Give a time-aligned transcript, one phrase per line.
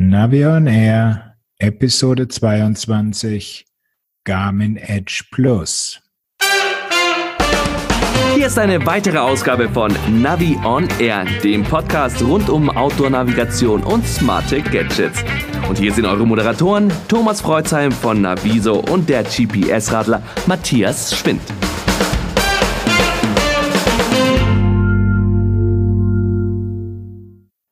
[0.00, 3.66] Navion Air, Episode 22,
[4.22, 6.00] Garmin Edge Plus.
[8.36, 14.06] Hier ist eine weitere Ausgabe von Navi on Air, dem Podcast rund um Outdoor-Navigation und
[14.06, 15.24] smarte Gadgets.
[15.68, 21.42] Und hier sind eure Moderatoren Thomas Freuzheim von Naviso und der GPS-Radler Matthias Schwind.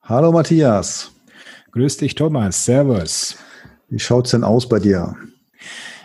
[0.02, 1.15] Hallo Matthias.
[1.76, 3.36] Grüß dich Thomas, Servus.
[3.90, 5.14] Wie schaut's denn aus bei dir?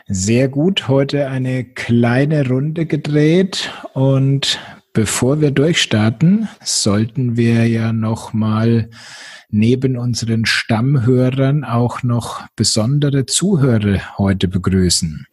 [0.05, 4.59] Sehr gut, heute eine kleine Runde gedreht und
[4.91, 8.89] bevor wir durchstarten, sollten wir ja noch mal
[9.49, 15.25] neben unseren Stammhörern auch noch besondere Zuhörer heute begrüßen.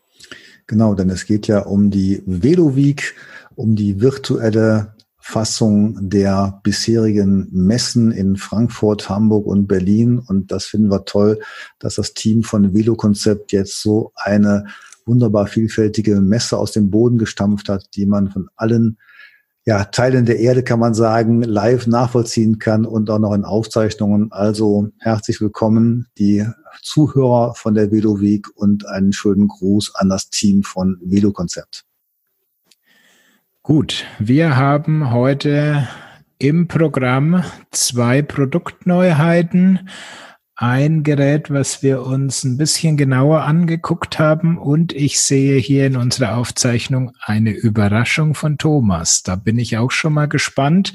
[0.69, 3.16] Genau, denn es geht ja um die Velo Week,
[3.56, 4.95] um die virtuelle
[5.28, 10.19] Fassung der bisherigen Messen in Frankfurt, Hamburg und Berlin.
[10.19, 11.38] Und das finden wir toll,
[11.78, 14.64] dass das Team von Velo Konzept jetzt so eine
[15.05, 18.97] wunderbar vielfältige Messe aus dem Boden gestampft hat, die man von allen
[19.66, 24.33] ja, Teilen der Erde, kann man sagen, live nachvollziehen kann und auch noch in Aufzeichnungen.
[24.33, 26.47] Also herzlich willkommen, die
[26.83, 31.84] Zuhörer von der Velo Week und einen schönen Gruß an das Team von Velo Konzept.
[33.69, 35.86] Gut, wir haben heute
[36.38, 39.91] im Programm zwei Produktneuheiten.
[40.56, 45.98] Ein Gerät, was wir uns ein bisschen genauer angeguckt haben und ich sehe hier in
[45.98, 49.22] unserer Aufzeichnung eine Überraschung von Thomas.
[49.22, 50.94] Da bin ich auch schon mal gespannt.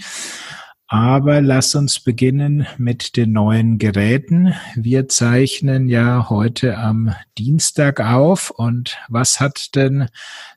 [0.94, 4.54] Aber lass uns beginnen mit den neuen Geräten.
[4.76, 8.52] Wir zeichnen ja heute am Dienstag auf.
[8.52, 10.08] Und was hat denn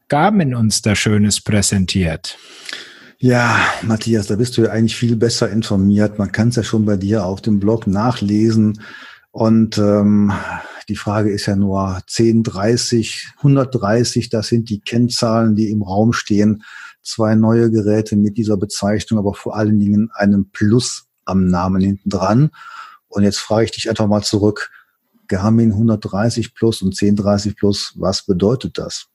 [0.09, 2.37] Garmin uns da Schönes präsentiert?
[3.17, 6.19] Ja, Matthias, da bist du ja eigentlich viel besser informiert.
[6.19, 8.83] Man kann es ja schon bei dir auf dem Blog nachlesen.
[9.31, 10.35] Und ähm,
[10.91, 16.13] die Frage ist ja nur 10, 30, 130, das sind die Kennzahlen, die im Raum
[16.13, 16.63] stehen.
[17.07, 22.11] Zwei neue Geräte mit dieser Bezeichnung, aber vor allen Dingen einem Plus am Namen hinten
[22.11, 22.51] dran.
[23.07, 24.71] Und jetzt frage ich dich einfach mal zurück.
[25.29, 29.07] Garmin 130 Plus und 1030 Plus, was bedeutet das?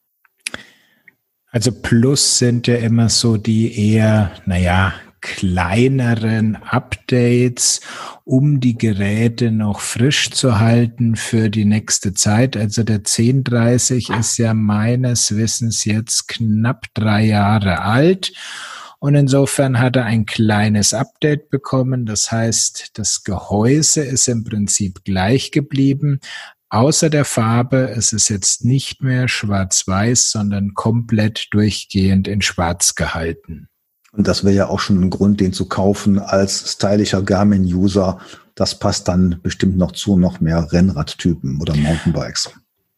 [1.48, 7.82] Also Plus sind ja immer so die eher, naja, kleineren Updates,
[8.24, 12.58] um die Geräte noch frisch zu halten für die nächste Zeit.
[12.58, 18.34] Also der 1030 ist ja meines Wissens jetzt knapp drei Jahre alt.
[19.00, 22.06] Und insofern hat er ein kleines Update bekommen.
[22.06, 26.20] Das heißt, das Gehäuse ist im Prinzip gleich geblieben,
[26.74, 33.68] Außer der Farbe ist es jetzt nicht mehr schwarz-weiß, sondern komplett durchgehend in schwarz gehalten.
[34.12, 38.20] Und das wäre ja auch schon ein Grund, den zu kaufen als stylischer Garmin-User.
[38.56, 42.52] Das passt dann bestimmt noch zu noch mehr Rennradtypen oder Mountainbikes.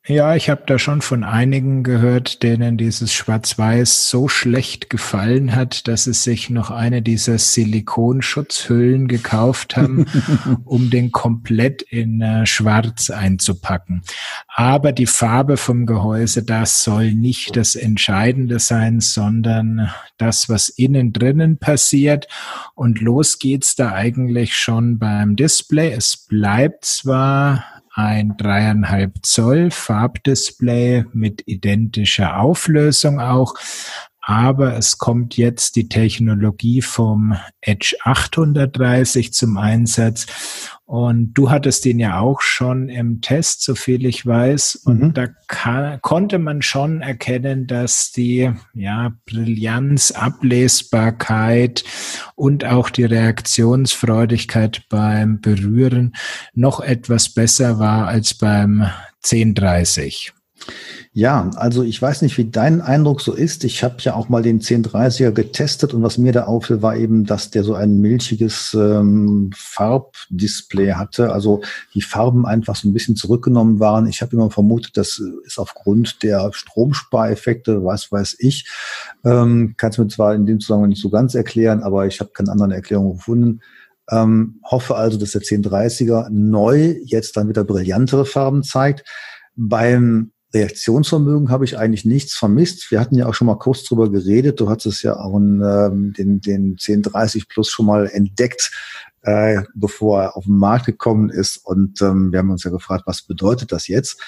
[0.06, 5.88] Ja, ich habe da schon von einigen gehört, denen dieses Schwarz-Weiß so schlecht gefallen hat,
[5.88, 10.06] dass sie sich noch eine dieser Silikonschutzhüllen gekauft haben,
[10.66, 14.02] um den komplett in äh, Schwarz einzupacken.
[14.50, 21.14] Aber die Farbe vom Gehäuse, das soll nicht das Entscheidende sein, sondern das, was innen
[21.14, 22.28] drinnen passiert.
[22.76, 25.94] Und los geht's da eigentlich schon beim Display.
[25.94, 33.54] Es bleibt zwar ein dreieinhalb Zoll Farbdisplay mit identischer Auflösung auch,
[34.26, 40.28] aber es kommt jetzt die Technologie vom Edge 830 zum Einsatz.
[40.86, 44.76] Und du hattest den ja auch schon im Test, so viel ich weiß.
[44.86, 45.14] Und mhm.
[45.14, 51.84] da kann, konnte man schon erkennen, dass die ja, Brillanz, Ablesbarkeit
[52.36, 56.16] und auch die Reaktionsfreudigkeit beim Berühren
[56.54, 58.90] noch etwas besser war als beim
[59.24, 60.34] 1030.
[61.16, 63.64] Ja, also ich weiß nicht, wie dein Eindruck so ist.
[63.66, 67.26] Ich habe ja auch mal den 1030er getestet und was mir da auffiel, war eben,
[67.26, 71.32] dass der so ein milchiges ähm, Farbdisplay hatte.
[71.32, 71.62] Also
[71.94, 74.08] die Farben einfach so ein bisschen zurückgenommen waren.
[74.08, 78.68] Ich habe immer vermutet, das ist aufgrund der Stromspareffekte, was weiß ich.
[79.24, 82.52] Ähm, Kannst mir zwar in dem Zusammenhang nicht so ganz erklären, aber ich habe keine
[82.52, 83.62] anderen Erklärungen gefunden.
[84.10, 89.04] Ähm, hoffe also, dass der 1030er neu jetzt dann wieder brillantere Farben zeigt.
[89.56, 92.92] Beim Reaktionsvermögen habe ich eigentlich nichts vermisst.
[92.92, 94.60] Wir hatten ja auch schon mal kurz drüber geredet.
[94.60, 98.72] Du hattest ja auch in, ähm, den, den 1030 Plus schon mal entdeckt,
[99.24, 101.58] äh, bevor er auf den Markt gekommen ist.
[101.58, 104.22] Und ähm, wir haben uns ja gefragt, was bedeutet das jetzt?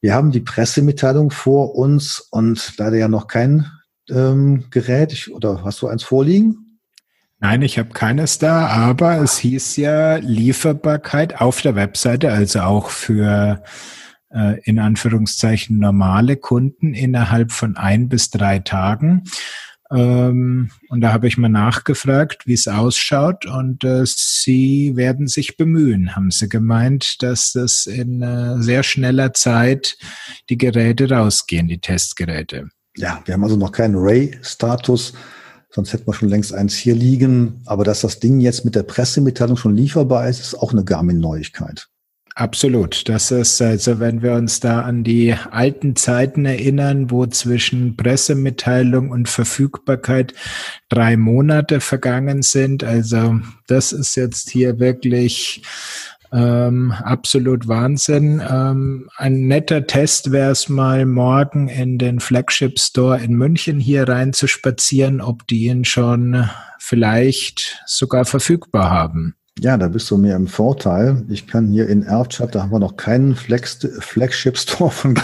[0.00, 3.70] Wir haben die Pressemitteilung vor uns und leider ja noch kein
[4.10, 5.12] ähm, Gerät.
[5.12, 6.80] Ich, oder hast du eins vorliegen?
[7.38, 12.88] Nein, ich habe keines da, aber es hieß ja Lieferbarkeit auf der Webseite, also auch
[12.90, 13.62] für
[14.34, 19.24] äh, in Anführungszeichen normale Kunden innerhalb von ein bis drei Tagen.
[19.92, 23.46] Ähm, und da habe ich mal nachgefragt, wie es ausschaut.
[23.46, 29.34] Und äh, sie werden sich bemühen, haben sie gemeint, dass das in äh, sehr schneller
[29.34, 29.98] Zeit
[30.48, 32.68] die Geräte rausgehen, die Testgeräte.
[32.96, 35.14] Ja, wir haben also noch keinen Ray-Status.
[35.70, 37.62] Sonst hätten wir schon längst eins hier liegen.
[37.66, 41.88] Aber dass das Ding jetzt mit der Pressemitteilung schon lieferbar ist, ist auch eine Garmin-Neuigkeit.
[42.34, 43.08] Absolut.
[43.10, 49.10] Das ist also, wenn wir uns da an die alten Zeiten erinnern, wo zwischen Pressemitteilung
[49.10, 50.32] und Verfügbarkeit
[50.88, 52.84] drei Monate vergangen sind.
[52.84, 55.62] Also das ist jetzt hier wirklich
[56.32, 58.42] ähm, absolut Wahnsinn.
[58.48, 64.08] Ähm, ein netter Test wäre es mal morgen in den Flagship Store in München hier
[64.08, 66.48] rein zu spazieren, ob die ihn schon
[66.78, 69.36] vielleicht sogar verfügbar haben.
[69.58, 71.24] Ja, da bist du mir im Vorteil.
[71.28, 75.14] Ich kann hier in Erbstadt, da haben wir noch keinen Flex, Flagship Store von.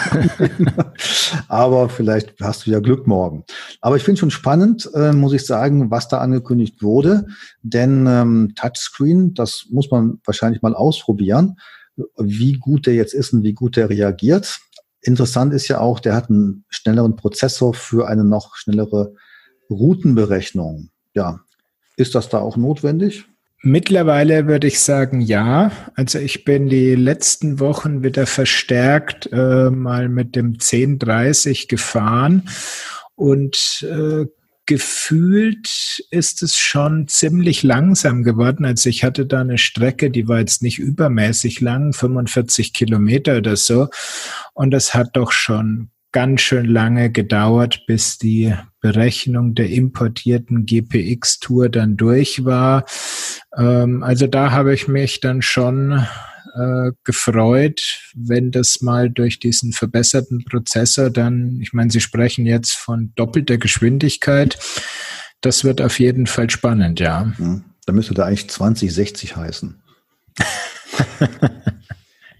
[1.49, 3.45] Aber vielleicht hast du ja Glück morgen.
[3.81, 7.27] Aber ich finde schon spannend, äh, muss ich sagen, was da angekündigt wurde.
[7.63, 11.57] Denn ähm, Touchscreen, das muss man wahrscheinlich mal ausprobieren,
[12.19, 14.61] wie gut der jetzt ist und wie gut der reagiert.
[15.01, 19.15] Interessant ist ja auch, der hat einen schnelleren Prozessor für eine noch schnellere
[19.71, 20.91] Routenberechnung.
[21.15, 21.41] Ja,
[21.97, 23.27] ist das da auch notwendig?
[23.63, 25.73] Mittlerweile würde ich sagen, ja.
[25.95, 32.49] Also ich bin die letzten Wochen wieder verstärkt äh, mal mit dem 1030 gefahren
[33.17, 34.27] und äh,
[34.67, 38.65] gefühlt ist es schon ziemlich langsam geworden.
[38.65, 43.57] Also ich hatte da eine Strecke, die war jetzt nicht übermäßig lang, 45 Kilometer oder
[43.57, 43.89] so.
[44.53, 51.71] Und das hat doch schon ganz schön lange gedauert, bis die Berechnung der importierten GPX-Tour
[51.71, 52.85] dann durch war.
[53.59, 56.07] Ähm, also da habe ich mich dann schon
[56.55, 62.73] äh, gefreut, wenn das mal durch diesen verbesserten Prozessor dann, ich meine, Sie sprechen jetzt
[62.73, 64.59] von doppelter Geschwindigkeit.
[65.41, 67.33] Das wird auf jeden Fall spannend, ja.
[67.37, 67.65] Hm.
[67.87, 69.81] Da müsste da eigentlich 2060 heißen.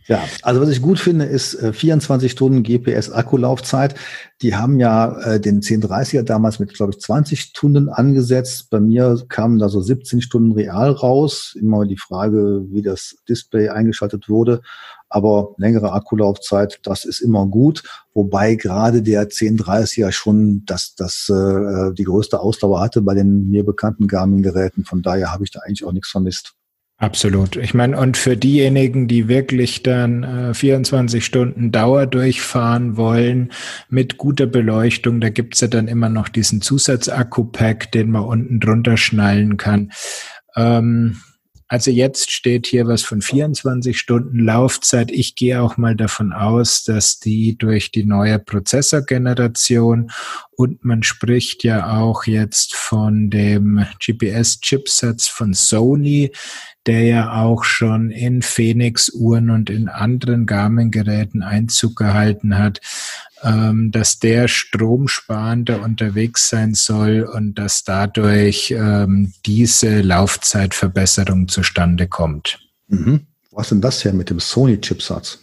[0.09, 3.95] Ja, also was ich gut finde, ist äh, 24 Stunden GPS-Akkulaufzeit.
[4.41, 8.71] Die haben ja äh, den 1030er damals mit, glaube ich, 20 Stunden angesetzt.
[8.71, 11.55] Bei mir kamen da so 17 Stunden real raus.
[11.61, 14.63] Immer die Frage, wie das Display eingeschaltet wurde.
[15.11, 17.83] Aber längere Akkulaufzeit, das ist immer gut.
[18.15, 23.63] Wobei gerade der 1030er schon das, das, äh, die größte Ausdauer hatte bei den mir
[23.63, 24.87] bekannten Garmin-Geräten.
[24.87, 26.55] Von daher habe ich da eigentlich auch nichts vermisst.
[27.01, 27.55] Absolut.
[27.55, 33.53] Ich meine, und für diejenigen, die wirklich dann äh, 24 Stunden Dauer durchfahren wollen
[33.89, 38.97] mit guter Beleuchtung, da gibt's ja dann immer noch diesen Zusatzakku-Pack, den man unten drunter
[38.97, 39.93] schnallen kann.
[40.57, 41.21] Ähm,
[41.69, 45.11] also jetzt steht hier was von 24 Stunden Laufzeit.
[45.11, 50.11] Ich gehe auch mal davon aus, dass die durch die neue Prozessorgeneration
[50.57, 56.33] und man spricht ja auch jetzt von dem GPS-Chipsatz von Sony,
[56.87, 62.81] der ja auch schon in Phoenix-Uhren und in anderen Garmin-Geräten Einzug gehalten hat,
[63.43, 72.59] ähm, dass der stromsparender unterwegs sein soll und dass dadurch ähm, diese Laufzeitverbesserung zustande kommt.
[72.89, 73.27] Mhm.
[73.51, 75.39] Was denn das hier mit dem Sony-Chipsatz?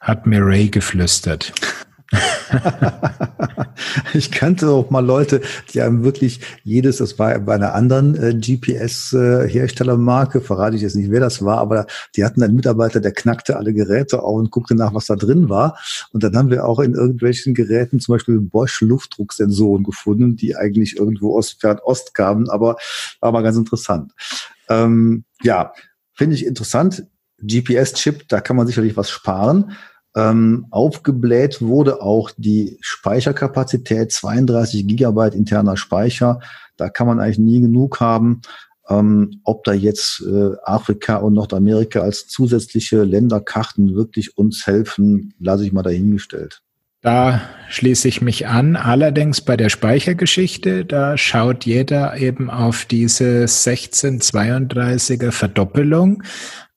[0.00, 1.52] Hat mir Ray geflüstert.
[4.14, 5.40] ich kannte auch mal Leute,
[5.72, 10.96] die haben wirklich jedes, das war bei einer anderen äh, GPS-Herstellermarke, äh, verrate ich jetzt
[10.96, 14.50] nicht, wer das war, aber die hatten einen Mitarbeiter, der knackte alle Geräte auf und
[14.50, 15.78] guckte nach, was da drin war.
[16.12, 20.96] Und dann haben wir auch in irgendwelchen Geräten zum Beispiel Bosch Luftdrucksensoren gefunden, die eigentlich
[20.96, 22.76] irgendwo aus Fernost kamen, aber
[23.20, 24.12] war mal ganz interessant.
[24.68, 25.72] Ähm, ja,
[26.12, 27.06] finde ich interessant.
[27.42, 29.72] GPS-Chip, da kann man sicherlich was sparen.
[30.16, 36.40] Ähm, aufgebläht wurde auch die Speicherkapazität, 32 Gigabyte interner Speicher.
[36.78, 38.40] Da kann man eigentlich nie genug haben.
[38.88, 45.66] Ähm, ob da jetzt äh, Afrika und Nordamerika als zusätzliche Länderkarten wirklich uns helfen, lasse
[45.66, 46.62] ich mal dahingestellt.
[47.02, 48.74] Da schließe ich mich an.
[48.74, 56.22] Allerdings bei der Speichergeschichte, da schaut jeder eben auf diese 1632er Verdoppelung.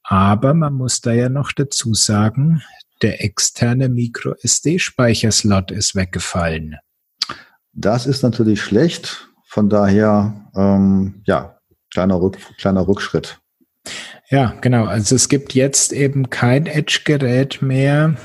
[0.03, 2.61] Aber man muss da ja noch dazu sagen,
[3.01, 6.77] der externe Micro-SD-Speicherslot ist weggefallen.
[7.73, 9.29] Das ist natürlich schlecht.
[9.45, 11.59] Von daher, ähm, ja,
[11.91, 13.39] kleiner, Rück, kleiner Rückschritt.
[14.29, 14.85] Ja, genau.
[14.85, 18.15] Also es gibt jetzt eben kein Edge-Gerät mehr,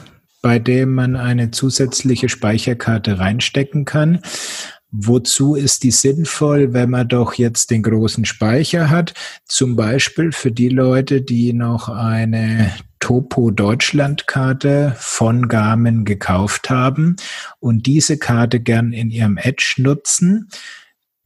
[0.42, 4.20] bei dem man eine zusätzliche Speicherkarte reinstecken kann.
[4.96, 9.12] wozu ist die sinnvoll, wenn man doch jetzt den großen Speicher hat?
[9.44, 12.72] Zum Beispiel für die Leute, die noch eine
[13.04, 17.16] Topo Deutschland Karte von Garmin gekauft haben
[17.60, 20.48] und diese Karte gern in ihrem Edge nutzen.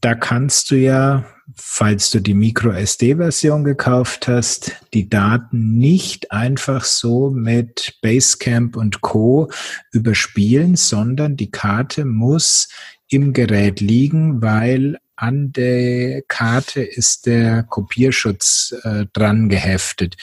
[0.00, 6.32] Da kannst du ja, falls du die Micro SD Version gekauft hast, die Daten nicht
[6.32, 9.48] einfach so mit Basecamp und Co
[9.92, 12.70] überspielen, sondern die Karte muss
[13.08, 20.16] im Gerät liegen, weil an der Karte ist der Kopierschutz äh, dran geheftet.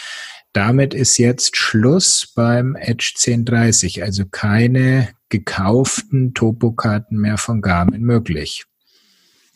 [0.56, 8.64] Damit ist jetzt Schluss beim Edge 1030, also keine gekauften Topokarten mehr von Garmin möglich.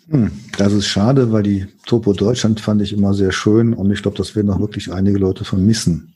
[0.09, 4.01] Hm, das ist schade, weil die Topo Deutschland fand ich immer sehr schön und ich
[4.01, 6.15] glaube, das werden auch wirklich einige Leute vermissen.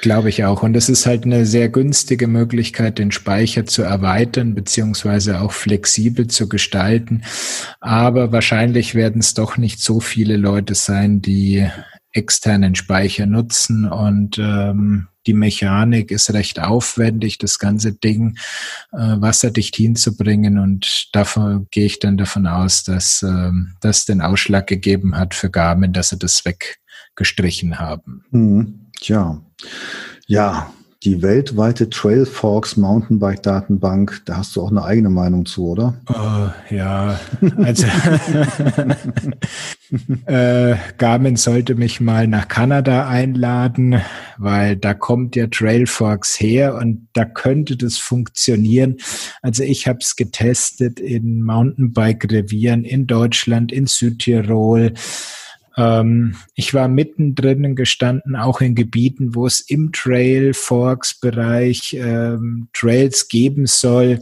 [0.00, 0.62] Glaube ich auch.
[0.62, 6.26] Und es ist halt eine sehr günstige Möglichkeit, den Speicher zu erweitern, beziehungsweise auch flexibel
[6.26, 7.22] zu gestalten.
[7.80, 11.68] Aber wahrscheinlich werden es doch nicht so viele Leute sein, die
[12.14, 18.36] externen Speicher nutzen und ähm, die Mechanik ist recht aufwendig, das ganze Ding
[18.92, 24.66] äh, wasserdicht hinzubringen und davon gehe ich dann davon aus, dass äh, das den Ausschlag
[24.66, 28.24] gegeben hat für Garmin, dass sie das weggestrichen haben.
[28.30, 28.80] Mhm.
[29.00, 29.42] Tja,
[30.26, 30.72] ja,
[31.04, 35.94] die weltweite Trailforks Mountainbike Datenbank, da hast du auch eine eigene Meinung zu, oder?
[36.08, 37.20] Oh, ja,
[37.58, 37.86] also
[40.26, 44.00] äh, Garmin sollte mich mal nach Kanada einladen,
[44.38, 48.96] weil da kommt ja Trailforks her und da könnte das funktionieren.
[49.42, 54.94] Also ich habe es getestet in Mountainbike-Revieren in Deutschland, in Südtirol.
[55.76, 62.68] Ähm, ich war mittendrin gestanden, auch in Gebieten, wo es im Trail Forks Bereich ähm,
[62.72, 64.20] Trails geben soll.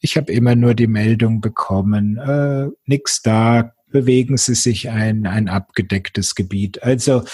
[0.00, 5.48] Ich habe immer nur die Meldung bekommen, äh, nix da, bewegen Sie sich ein, ein
[5.48, 6.82] abgedecktes Gebiet.
[6.82, 7.24] Also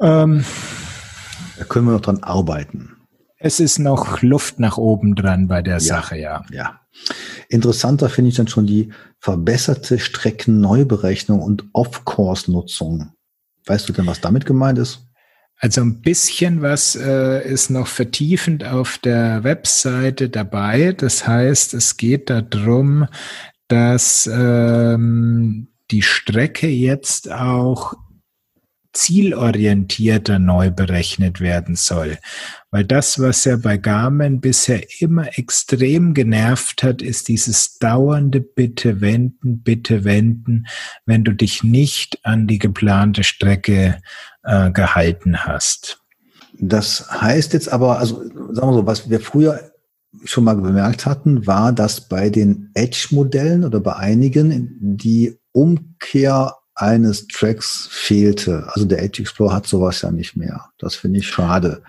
[0.00, 0.44] ähm,
[1.58, 2.96] da können wir noch dran arbeiten.
[3.44, 6.44] Es ist noch Luft nach oben dran bei der ja, Sache, ja.
[6.52, 6.80] Ja.
[7.48, 13.12] Interessanter finde ich dann schon die verbesserte Streckenneuberechnung und Off-Course-Nutzung.
[13.66, 15.08] Weißt du denn, was damit gemeint ist?
[15.58, 20.92] Also ein bisschen was äh, ist noch vertiefend auf der Webseite dabei.
[20.92, 23.08] Das heißt, es geht darum,
[23.66, 27.94] dass ähm, die Strecke jetzt auch
[28.92, 32.18] zielorientierter neu berechnet werden soll.
[32.70, 39.00] Weil das, was ja bei Garmin bisher immer extrem genervt hat, ist dieses dauernde Bitte
[39.00, 40.66] wenden, bitte wenden,
[41.06, 44.00] wenn du dich nicht an die geplante Strecke
[44.42, 46.02] äh, gehalten hast.
[46.58, 48.22] Das heißt jetzt aber, also
[48.52, 49.72] sagen wir so, was wir früher
[50.24, 57.28] schon mal bemerkt hatten, war, dass bei den Edge-Modellen oder bei einigen die Umkehr eines
[57.28, 58.64] Tracks fehlte.
[58.72, 60.66] Also der Edge Explorer hat sowas ja nicht mehr.
[60.78, 61.82] Das finde ich schade.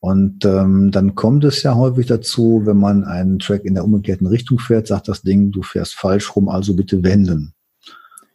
[0.00, 4.26] Und ähm, dann kommt es ja häufig dazu, wenn man einen Track in der umgekehrten
[4.26, 7.54] Richtung fährt, sagt das Ding, du fährst falsch rum, also bitte wenden.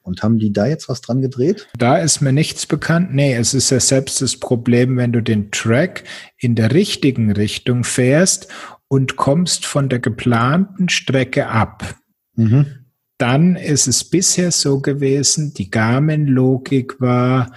[0.01, 1.67] Und haben die da jetzt was dran gedreht?
[1.77, 3.13] Da ist mir nichts bekannt.
[3.13, 6.05] Nee, es ist ja selbst das Problem, wenn du den Track
[6.37, 8.47] in der richtigen Richtung fährst
[8.87, 11.95] und kommst von der geplanten Strecke ab.
[12.35, 12.78] Mhm
[13.19, 17.53] dann ist es bisher so gewesen, die Garmin-Logik war,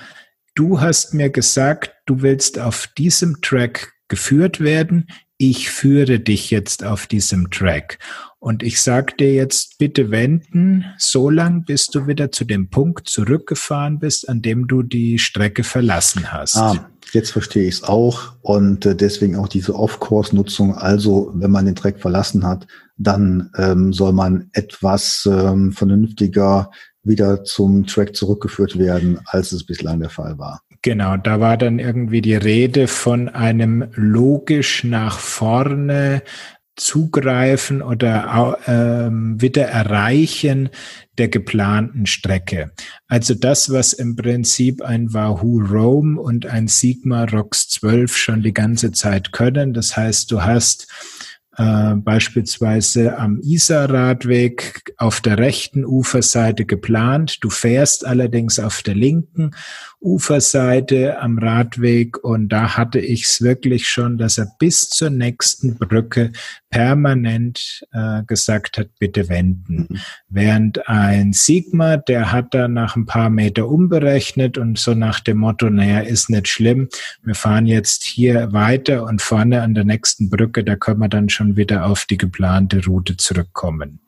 [0.54, 5.06] du hast mir gesagt, du willst auf diesem Track geführt werden,
[5.38, 7.98] ich führe dich jetzt auf diesem Track.
[8.38, 13.08] Und ich sag dir jetzt, bitte wenden, so lang, bis du wieder zu dem Punkt
[13.08, 16.56] zurückgefahren bist, an dem du die Strecke verlassen hast.
[16.56, 18.34] Ah, jetzt verstehe ich es auch.
[18.42, 20.74] Und äh, deswegen auch diese Off-Course-Nutzung.
[20.74, 22.66] Also, wenn man den Track verlassen hat,
[22.96, 26.70] dann ähm, soll man etwas ähm, vernünftiger
[27.04, 30.62] wieder zum Track zurückgeführt werden, als es bislang der Fall war.
[30.82, 36.22] Genau, da war dann irgendwie die Rede von einem logisch nach vorne
[36.82, 40.68] Zugreifen oder ähm, wieder Erreichen
[41.16, 42.72] der geplanten Strecke.
[43.06, 48.54] Also das, was im Prinzip ein Wahoo Roam und ein Sigma ROX 12 schon die
[48.54, 49.74] ganze Zeit können.
[49.74, 50.88] Das heißt, du hast
[51.56, 57.38] äh, beispielsweise am Isar-Radweg auf der rechten Uferseite geplant.
[57.42, 59.52] Du fährst allerdings auf der linken
[60.02, 65.76] Uferseite am Radweg und da hatte ich es wirklich schon, dass er bis zur nächsten
[65.76, 66.32] Brücke
[66.70, 69.86] permanent äh, gesagt hat, bitte wenden.
[69.88, 69.98] Mhm.
[70.28, 75.38] Während ein Sigma, der hat da nach ein paar Meter umberechnet und so nach dem
[75.38, 76.88] Motto, naja, ist nicht schlimm,
[77.22, 81.28] wir fahren jetzt hier weiter und vorne an der nächsten Brücke, da können wir dann
[81.28, 84.01] schon wieder auf die geplante Route zurückkommen.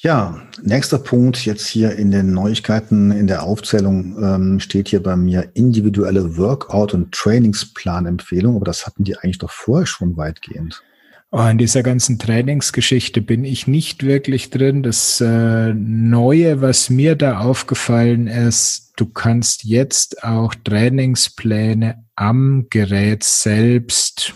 [0.00, 5.16] Ja, nächster Punkt jetzt hier in den Neuigkeiten, in der Aufzählung ähm, steht hier bei
[5.16, 10.84] mir individuelle Workout- und Trainingsplanempfehlung, aber das hatten die eigentlich doch vorher schon weitgehend.
[11.32, 14.84] Oh, in dieser ganzen Trainingsgeschichte bin ich nicht wirklich drin.
[14.84, 23.24] Das äh, Neue, was mir da aufgefallen ist, du kannst jetzt auch Trainingspläne am Gerät
[23.24, 24.34] selbst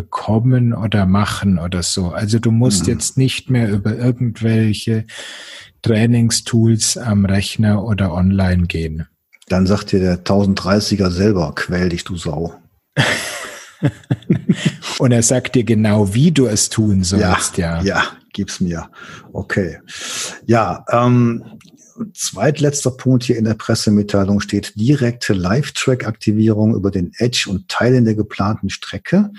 [0.00, 2.08] bekommen oder machen oder so.
[2.08, 2.92] Also du musst mhm.
[2.92, 5.04] jetzt nicht mehr über irgendwelche
[5.82, 9.06] Trainingstools am Rechner oder online gehen.
[9.48, 12.54] Dann sagt dir der 1030er selber, quäl dich, du Sau.
[14.98, 17.82] Und er sagt dir genau, wie du es tun sollst, ja.
[17.82, 18.02] Ja, ja
[18.32, 18.88] gib's mir.
[19.32, 19.80] Okay.
[20.46, 21.44] Ja, ähm,
[22.14, 28.14] zweitletzter Punkt hier in der Pressemitteilung steht direkte Live-Track-Aktivierung über den Edge und Teilen der
[28.14, 29.30] geplanten Strecke.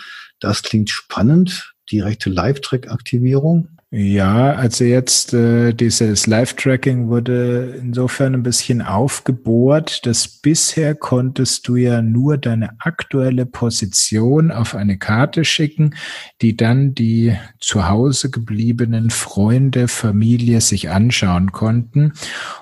[0.42, 1.74] Das klingt spannend.
[1.90, 3.70] Direkte Live-Track-Aktivierung.
[3.94, 11.76] Ja, also jetzt äh, dieses Live-Tracking wurde insofern ein bisschen aufgebohrt, dass bisher konntest du
[11.76, 15.94] ja nur deine aktuelle Position auf eine Karte schicken,
[16.42, 22.14] die dann die zu Hause gebliebenen Freunde, Familie sich anschauen konnten.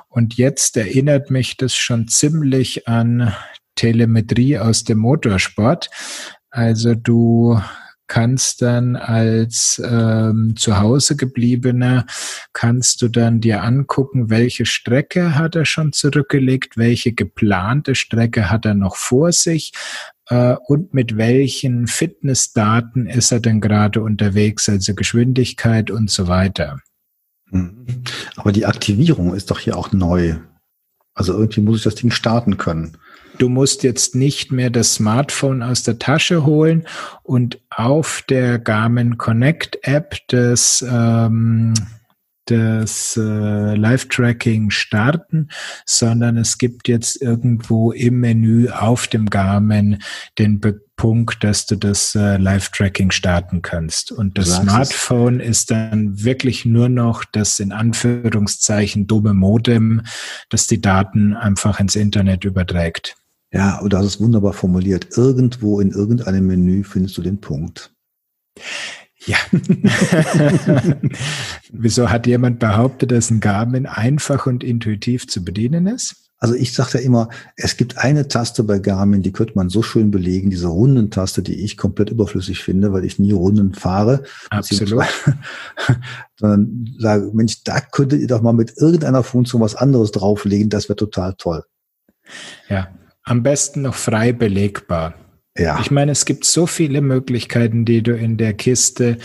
[0.08, 3.36] Und jetzt erinnert mich das schon ziemlich an
[3.76, 5.92] Telemetrie aus dem Motorsport.
[6.52, 7.60] Also du
[8.08, 12.06] kannst dann als ähm, zu Hause gebliebener,
[12.54, 18.66] kannst du dann dir angucken, welche Strecke hat er schon zurückgelegt, welche geplante Strecke hat
[18.66, 19.74] er noch vor sich
[20.28, 26.80] äh, und mit welchen Fitnessdaten ist er denn gerade unterwegs, also Geschwindigkeit und so weiter.
[27.52, 28.04] Mhm.
[28.36, 30.36] Aber die Aktivierung ist doch hier auch neu.
[31.14, 32.98] Also irgendwie muss ich das Ding starten können.
[33.40, 36.86] Du musst jetzt nicht mehr das Smartphone aus der Tasche holen
[37.24, 41.74] und auf der Garmin Connect App das, ähm,
[42.44, 45.48] das äh, Live-Tracking starten,
[45.86, 50.00] sondern es gibt jetzt irgendwo im Menü auf dem Garmin
[50.38, 54.12] den Be Punkt, dass du das äh, Live-Tracking starten kannst.
[54.12, 55.50] Und das Smartphone es.
[55.50, 60.02] ist dann wirklich nur noch das in Anführungszeichen dumme Modem,
[60.50, 63.16] das die Daten einfach ins Internet überträgt.
[63.52, 65.18] Ja, und das ist wunderbar formuliert.
[65.18, 67.92] Irgendwo in irgendeinem Menü findest du den Punkt.
[69.26, 69.38] Ja.
[71.72, 76.30] Wieso hat jemand behauptet, dass ein Garmin einfach und intuitiv zu bedienen ist?
[76.42, 79.84] Also ich sage ja immer, es gibt eine Taste bei Garmin, die könnte man so
[79.84, 84.24] schön belegen, diese Rundentaste, die ich komplett überflüssig finde, weil ich nie Runden fahre.
[84.50, 85.04] Absolut.
[86.40, 90.88] Sondern sage, Mensch, da könntet ihr doch mal mit irgendeiner Funktion was anderes drauflegen, das
[90.88, 91.66] wäre total toll.
[92.70, 92.88] Ja,
[93.30, 95.14] am besten noch frei belegbar.
[95.56, 95.80] Ja.
[95.82, 99.20] Ich meine, es gibt so viele Möglichkeiten, die du in der Kiste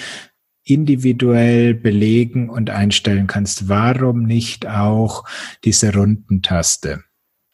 [0.63, 3.69] individuell belegen und einstellen kannst.
[3.69, 5.25] Warum nicht auch
[5.65, 7.03] diese Rundentaste?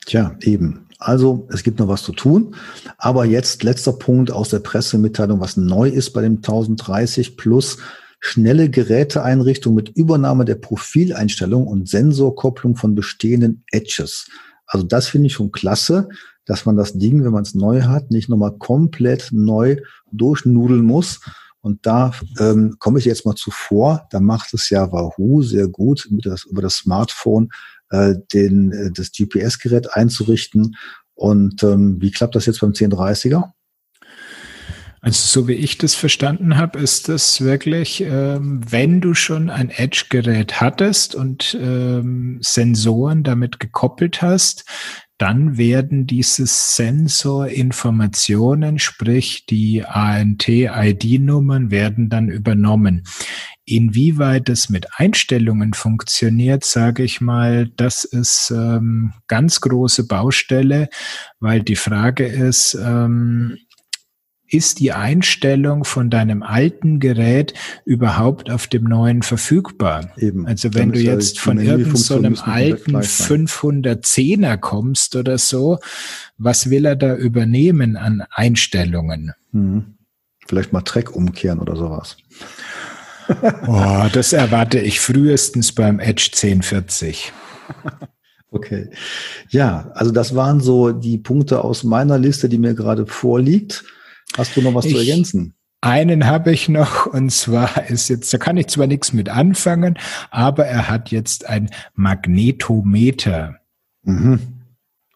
[0.06, 0.86] Tja, eben.
[0.98, 2.56] Also es gibt noch was zu tun.
[2.98, 7.78] Aber jetzt letzter Punkt aus der Pressemitteilung, was neu ist bei dem 1030 Plus.
[8.18, 14.28] Schnelle Geräteeinrichtung mit Übernahme der Profileinstellung und Sensorkopplung von bestehenden Edges.
[14.66, 16.08] Also das finde ich schon klasse,
[16.50, 19.76] dass man das Ding, wenn man es neu hat, nicht nochmal komplett neu
[20.10, 21.20] durchnudeln muss.
[21.60, 22.10] Und da
[22.40, 24.08] ähm, komme ich jetzt mal zuvor.
[24.10, 27.50] Da macht es ja Wahoo sehr gut, das, über das Smartphone
[27.90, 30.74] äh, den, äh, das GPS-Gerät einzurichten.
[31.14, 33.52] Und ähm, wie klappt das jetzt beim 1030er?
[35.00, 39.70] Also so wie ich das verstanden habe, ist das wirklich, ähm, wenn du schon ein
[39.70, 44.64] Edge-Gerät hattest und ähm, Sensoren damit gekoppelt hast,
[45.20, 53.04] dann werden diese Sensorinformationen, sprich die ANT-ID-Nummern, werden dann übernommen.
[53.66, 60.88] Inwieweit es mit Einstellungen funktioniert, sage ich mal, das ist ähm, ganz große Baustelle,
[61.38, 63.58] weil die Frage ist, ähm,
[64.50, 70.10] ist die Einstellung von deinem alten Gerät überhaupt auf dem neuen verfügbar?
[70.16, 70.46] Eben.
[70.46, 75.78] Also wenn du jetzt von irgendeinem so alten 510er kommst oder so,
[76.38, 79.32] was will er da übernehmen an Einstellungen?
[79.52, 79.94] Hm.
[80.46, 82.16] Vielleicht mal Track umkehren oder sowas.
[83.66, 87.32] oh, das erwarte ich frühestens beim Edge 1040.
[88.52, 88.90] Okay.
[89.48, 93.84] Ja, also das waren so die Punkte aus meiner Liste, die mir gerade vorliegt.
[94.36, 95.54] Hast du noch was ich, zu ergänzen?
[95.80, 99.98] Einen habe ich noch und zwar ist jetzt, da kann ich zwar nichts mit anfangen,
[100.30, 103.56] aber er hat jetzt ein Magnetometer
[104.02, 104.40] mhm.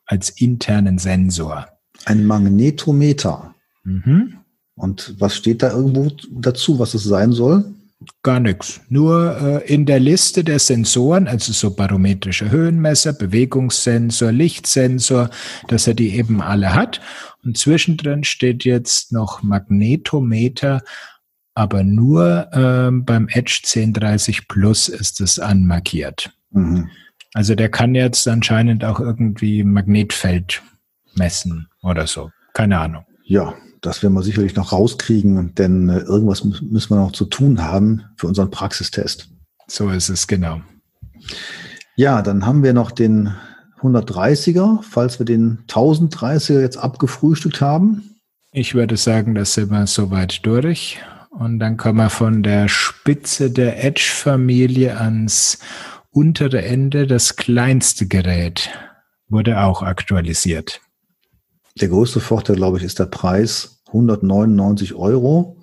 [0.06, 1.68] als internen Sensor.
[2.06, 3.54] Ein Magnetometer.
[3.84, 4.38] Mhm.
[4.74, 7.64] Und was steht da irgendwo dazu, was es sein soll?
[8.22, 8.80] Gar nichts.
[8.88, 15.30] Nur äh, in der Liste der Sensoren, also so barometrische Höhenmesser, Bewegungssensor, Lichtsensor,
[15.68, 17.00] dass er die eben alle hat.
[17.44, 20.82] Und zwischendrin steht jetzt noch Magnetometer,
[21.54, 26.32] aber nur ähm, beim Edge 1030 Plus ist es anmarkiert.
[26.50, 26.90] Mhm.
[27.32, 30.62] Also der kann jetzt anscheinend auch irgendwie Magnetfeld
[31.14, 32.30] messen oder so.
[32.54, 33.04] Keine Ahnung.
[33.24, 37.62] Ja, das werden wir sicherlich noch rauskriegen, denn äh, irgendwas müssen wir noch zu tun
[37.62, 39.28] haben für unseren Praxistest.
[39.66, 40.60] So ist es, genau.
[41.96, 43.34] Ja, dann haben wir noch den
[43.80, 48.16] 130er, falls wir den 1030er jetzt abgefrühstückt haben.
[48.52, 50.98] Ich würde sagen, das sind wir soweit durch.
[51.30, 55.58] Und dann kommen wir von der Spitze der Edge-Familie ans
[56.10, 57.06] untere Ende.
[57.06, 58.70] Das kleinste Gerät
[59.28, 60.80] wurde auch aktualisiert.
[61.80, 63.82] Der größte Vorteil, glaube ich, ist der Preis.
[63.88, 65.56] 199 Euro,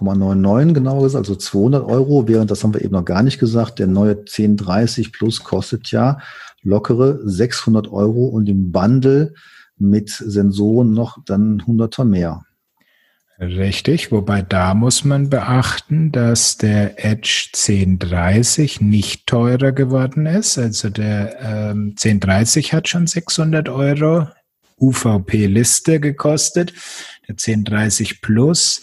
[0.00, 3.78] 99 genauer gesagt, also 200 Euro, während das haben wir eben noch gar nicht gesagt,
[3.78, 6.18] der neue 1030 Plus kostet ja
[6.62, 9.34] lockere 600 Euro und im Bundle
[9.76, 12.42] mit Sensoren noch dann 100er mehr.
[13.40, 20.58] Richtig, wobei da muss man beachten, dass der Edge 1030 nicht teurer geworden ist.
[20.58, 24.26] Also der ähm, 1030 hat schon 600 Euro
[24.80, 26.72] UVP-Liste gekostet.
[27.28, 28.82] Der 1030 Plus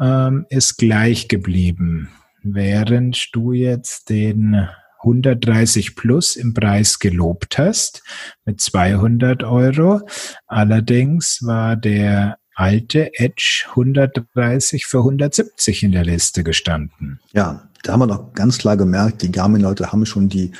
[0.00, 2.10] ähm, ist gleich geblieben,
[2.42, 4.68] während du jetzt den
[5.00, 8.02] 130 Plus im Preis gelobt hast
[8.44, 10.00] mit 200 Euro.
[10.46, 17.20] Allerdings war der alte Edge 130 für 170 in der Liste gestanden.
[17.32, 20.50] Ja, da haben wir doch ganz klar gemerkt, die Garmin-Leute haben schon die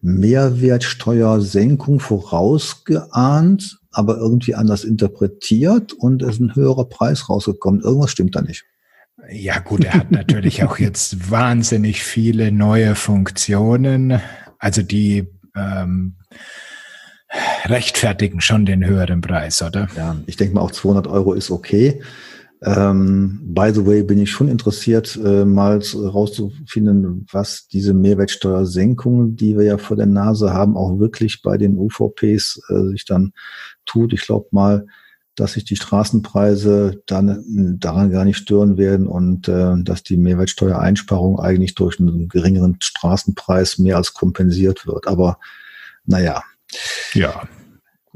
[0.00, 7.80] Mehrwertsteuersenkung vorausgeahnt aber irgendwie anders interpretiert und es ist ein höherer Preis rausgekommen.
[7.80, 8.64] Irgendwas stimmt da nicht.
[9.30, 14.20] Ja gut, er hat natürlich auch jetzt wahnsinnig viele neue Funktionen,
[14.58, 16.16] also die ähm,
[17.64, 19.88] rechtfertigen schon den höheren Preis, oder?
[19.96, 22.00] Ja, ich denke mal auch 200 Euro ist okay.
[22.62, 29.56] Ähm, by the way, bin ich schon interessiert, äh, mal rauszufinden, was diese Mehrwertsteuersenkung, die
[29.56, 33.32] wir ja vor der Nase haben, auch wirklich bei den UVPs äh, sich dann
[33.86, 34.12] tut.
[34.12, 34.86] Ich glaube mal,
[35.36, 41.38] dass sich die Straßenpreise dann daran gar nicht stören werden und äh, dass die Mehrwertsteuereinsparung
[41.38, 45.06] eigentlich durch einen geringeren Straßenpreis mehr als kompensiert wird.
[45.06, 45.38] Aber
[46.04, 46.42] naja.
[47.14, 47.42] Ja.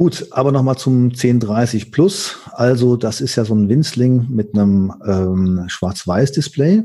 [0.02, 2.38] Gut, aber nochmal zum 1030 Plus.
[2.50, 6.82] Also das ist ja so ein Winzling mit einem ähm, Schwarz-Weiß-Display.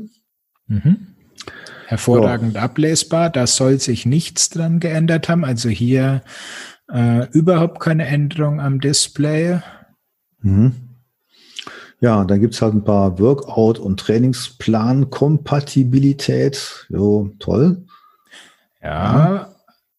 [0.68, 1.08] Mhm.
[1.88, 2.62] Hervorragend ja.
[2.62, 3.30] ablesbar.
[3.30, 5.44] Da soll sich nichts dran geändert haben.
[5.44, 6.22] Also hier
[6.92, 9.62] äh, überhaupt keine Änderung am Display.
[10.40, 10.76] Mhm.
[12.00, 16.86] Ja, dann gibt's halt ein paar Workout- und Trainingsplan-Kompatibilität.
[16.88, 17.84] Jo, toll.
[18.80, 19.48] Ja,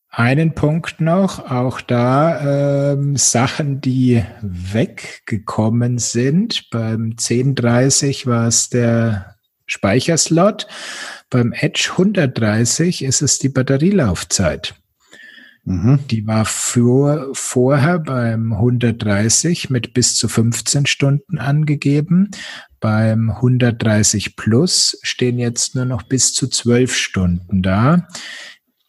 [0.10, 6.70] einen Punkt noch, auch da ähm, Sachen, die weggekommen sind.
[6.72, 9.36] Beim 1030 war es der
[9.68, 10.68] Speicherslot.
[11.30, 14.74] Beim Edge 130 ist es die Batterielaufzeit.
[15.66, 16.00] Mhm.
[16.10, 22.32] Die war für, vorher beim 130 mit bis zu 15 Stunden angegeben.
[22.80, 28.08] Beim 130 Plus stehen jetzt nur noch bis zu 12 Stunden da.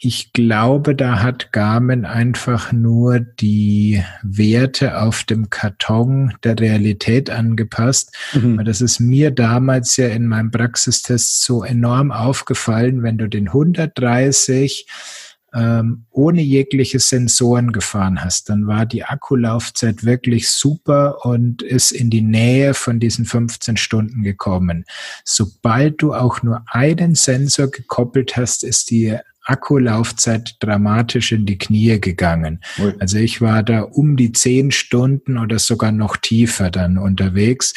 [0.03, 8.17] Ich glaube, da hat Garmin einfach nur die Werte auf dem Karton der Realität angepasst.
[8.33, 8.65] Mhm.
[8.65, 14.87] Das ist mir damals ja in meinem Praxistest so enorm aufgefallen, wenn du den 130
[15.53, 22.09] ähm, ohne jegliche Sensoren gefahren hast, dann war die Akkulaufzeit wirklich super und ist in
[22.09, 24.85] die Nähe von diesen 15 Stunden gekommen.
[25.25, 32.00] Sobald du auch nur einen Sensor gekoppelt hast, ist die Akkulaufzeit dramatisch in die Knie
[32.00, 32.61] gegangen.
[32.79, 32.94] Ui.
[32.98, 37.72] Also ich war da um die zehn Stunden oder sogar noch tiefer dann unterwegs.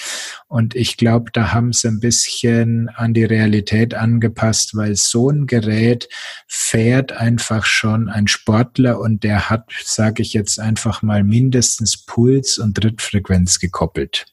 [0.47, 5.47] Und ich glaube, da haben sie ein bisschen an die Realität angepasst, weil so ein
[5.47, 6.09] Gerät
[6.47, 12.59] fährt einfach schon ein Sportler und der hat, sage ich jetzt einfach mal, mindestens Puls
[12.59, 14.25] und Trittfrequenz gekoppelt.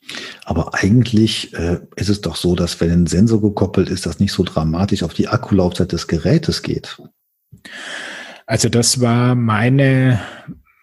[0.44, 4.32] Aber eigentlich äh, ist es doch so, dass wenn ein Sensor gekoppelt ist, das nicht
[4.32, 6.98] so dramatisch auf die Akkulaufzeit des Gerätes geht.
[8.46, 10.20] Also das war meine,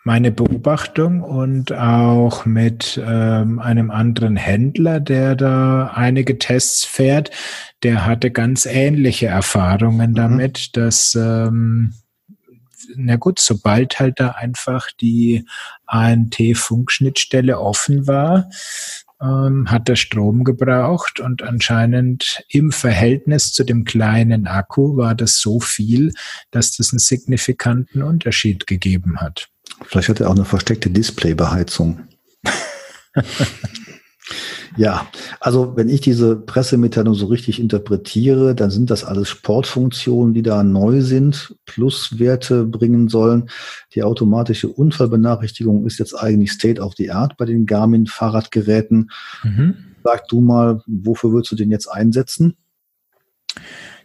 [0.03, 7.31] meine Beobachtung und auch mit ähm, einem anderen Händler, der da einige Tests fährt,
[7.83, 10.15] der hatte ganz ähnliche Erfahrungen mhm.
[10.15, 10.79] damit, mhm.
[10.79, 11.93] dass ähm,
[12.95, 15.45] na gut, sobald halt da einfach die
[15.87, 18.49] ANT-Funkschnittstelle offen war,
[19.21, 25.39] ähm, hat er Strom gebraucht und anscheinend im Verhältnis zu dem kleinen Akku war das
[25.39, 26.13] so viel,
[26.51, 29.49] dass das einen signifikanten Unterschied gegeben hat.
[29.85, 32.07] Vielleicht hat er auch eine versteckte Displaybeheizung.
[34.77, 35.07] Ja,
[35.39, 40.61] also wenn ich diese Pressemitteilung so richtig interpretiere, dann sind das alles Sportfunktionen, die da
[40.63, 43.49] neu sind, Pluswerte bringen sollen.
[43.95, 49.09] Die automatische Unfallbenachrichtigung ist jetzt eigentlich State of the Art bei den Garmin-Fahrradgeräten.
[49.43, 49.73] Mhm.
[50.03, 52.55] Sag du mal, wofür würdest du den jetzt einsetzen?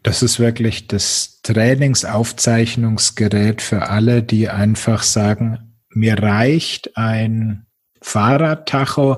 [0.03, 7.67] Das ist wirklich das Trainingsaufzeichnungsgerät für alle, die einfach sagen, mir reicht ein
[8.03, 9.17] Fahrradtacho,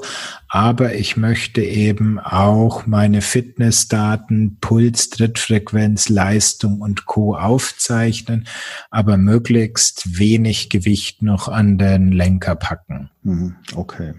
[0.49, 7.35] aber ich möchte eben auch meine Fitnessdaten, Puls, Trittfrequenz, Leistung und Co.
[7.35, 8.47] aufzeichnen,
[8.91, 13.11] aber möglichst wenig Gewicht noch an den Lenker packen.
[13.23, 14.15] Mhm, okay.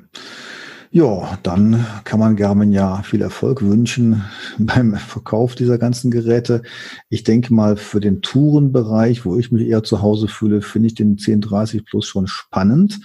[0.95, 4.23] Ja, dann kann man Garmin ja viel Erfolg wünschen
[4.57, 6.61] beim Verkauf dieser ganzen Geräte.
[7.09, 10.95] Ich denke mal, für den Tourenbereich, wo ich mich eher zu Hause fühle, finde ich
[10.95, 13.01] den 1030 Plus schon spannend.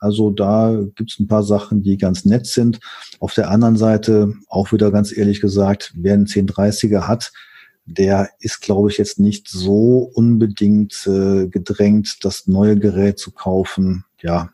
[0.00, 2.80] Also da gibt es ein paar Sachen, die ganz nett sind.
[3.20, 7.32] Auf der anderen Seite, auch wieder ganz ehrlich gesagt, wer einen 1030er hat,
[7.84, 14.04] der ist, glaube ich, jetzt nicht so unbedingt äh, gedrängt, das neue Gerät zu kaufen.
[14.22, 14.50] Ja,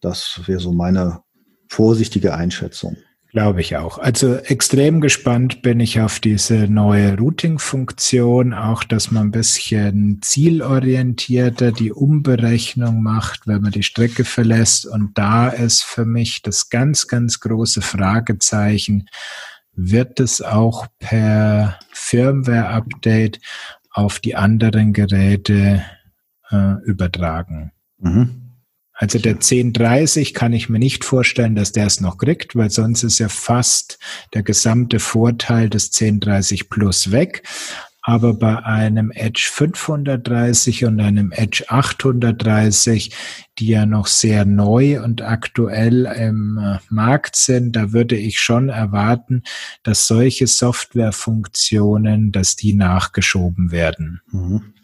[0.00, 1.22] das wäre so meine
[1.68, 2.96] vorsichtige Einschätzung.
[3.34, 3.98] Glaube ich auch.
[3.98, 11.72] Also extrem gespannt bin ich auf diese neue Routing-Funktion, auch dass man ein bisschen zielorientierter
[11.72, 14.86] die Umberechnung macht, wenn man die Strecke verlässt.
[14.86, 19.08] Und da ist für mich das ganz, ganz große Fragezeichen,
[19.72, 23.40] wird es auch per Firmware-Update
[23.90, 25.82] auf die anderen Geräte
[26.52, 27.72] äh, übertragen?
[27.98, 28.43] Mhm.
[28.94, 33.02] Also der 1030 kann ich mir nicht vorstellen, dass der es noch kriegt, weil sonst
[33.02, 33.98] ist ja fast
[34.34, 37.42] der gesamte Vorteil des 1030 Plus weg.
[38.06, 43.10] Aber bei einem Edge 530 und einem Edge 830,
[43.58, 48.68] die ja noch sehr neu und aktuell im äh, Markt sind, da würde ich schon
[48.68, 49.42] erwarten,
[49.84, 54.20] dass solche Softwarefunktionen, dass die nachgeschoben werden.
[54.30, 54.74] Mhm.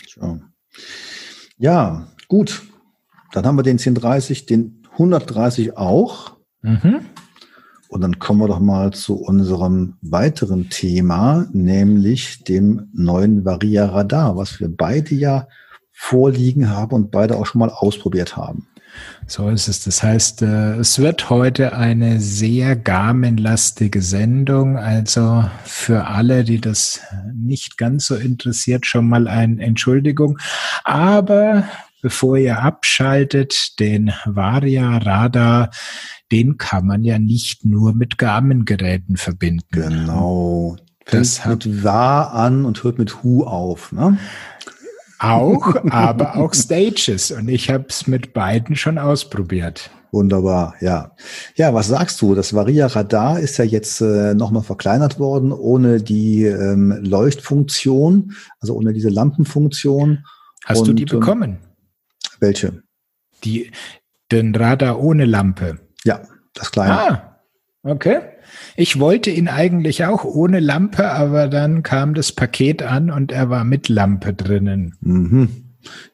[1.59, 2.62] Ja, gut.
[3.33, 6.37] Dann haben wir den 1030, den 130 auch.
[6.62, 7.01] Mhm.
[7.88, 14.37] Und dann kommen wir doch mal zu unserem weiteren Thema, nämlich dem neuen Varia Radar,
[14.37, 15.49] was wir beide ja
[15.93, 18.69] vorliegen haben und beide auch schon mal ausprobiert haben.
[19.27, 19.85] So ist es.
[19.85, 24.77] Das heißt, äh, es wird heute eine sehr Garmin-lastige Sendung.
[24.77, 27.01] Also für alle, die das
[27.35, 30.38] nicht ganz so interessiert, schon mal eine Entschuldigung.
[30.85, 31.64] Aber
[32.02, 35.70] bevor ihr abschaltet, den Varia Radar,
[36.32, 39.66] den kann man ja nicht nur mit Garmin-Geräten verbinden.
[39.70, 40.76] Genau.
[41.06, 44.18] Das Fängt mit an und hört mit Hu auf, ne?
[45.18, 47.30] Auch, aber auch Stages.
[47.30, 49.90] Und ich habe es mit beiden schon ausprobiert.
[50.12, 51.12] Wunderbar, ja.
[51.54, 52.34] Ja, was sagst du?
[52.34, 58.74] Das Varia Radar ist ja jetzt äh, nochmal verkleinert worden, ohne die ähm, Leuchtfunktion, also
[58.74, 60.24] ohne diese Lampenfunktion.
[60.64, 61.58] Hast Und, du die ähm, bekommen?
[62.40, 62.83] Welche?
[63.44, 63.70] Die,
[64.33, 65.79] den Radar ohne Lampe.
[66.05, 66.22] Ja,
[66.55, 66.92] das kleine.
[66.92, 67.40] Ah,
[67.83, 68.20] okay.
[68.76, 73.50] Ich wollte ihn eigentlich auch ohne Lampe, aber dann kam das Paket an und er
[73.50, 74.96] war mit Lampe drinnen.
[75.00, 75.70] Mhm.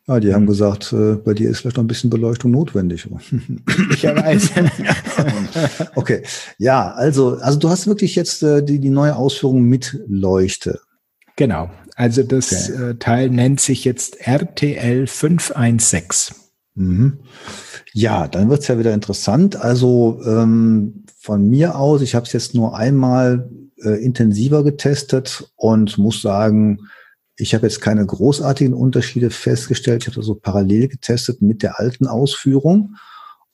[0.07, 3.09] Ja, die haben gesagt, äh, bei dir ist vielleicht noch ein bisschen Beleuchtung notwendig.
[3.91, 4.51] Ich weiß.
[5.97, 6.23] okay,
[6.59, 10.81] ja, also, also du hast wirklich jetzt äh, die, die neue Ausführung mit Leuchte.
[11.35, 11.71] Genau.
[11.97, 12.91] Also das okay.
[12.91, 16.37] äh, Teil nennt sich jetzt RTL 516.
[16.75, 17.21] Mhm.
[17.95, 19.57] Ja, dann wird's ja wieder interessant.
[19.57, 23.51] Also ähm, von mir aus, ich habe es jetzt nur einmal
[23.83, 26.81] äh, intensiver getestet und muss sagen,
[27.39, 30.03] ich habe jetzt keine großartigen Unterschiede festgestellt.
[30.03, 32.97] Ich habe das so parallel getestet mit der alten Ausführung.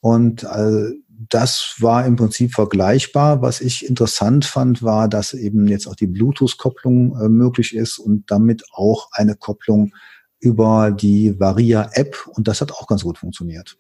[0.00, 0.90] Und äh,
[1.28, 3.42] das war im Prinzip vergleichbar.
[3.42, 8.30] Was ich interessant fand, war, dass eben jetzt auch die Bluetooth-Kopplung äh, möglich ist und
[8.30, 9.92] damit auch eine Kopplung
[10.40, 12.26] über die Varia-App.
[12.35, 13.76] Und das hat auch ganz gut funktioniert.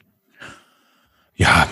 [1.34, 1.66] Ja,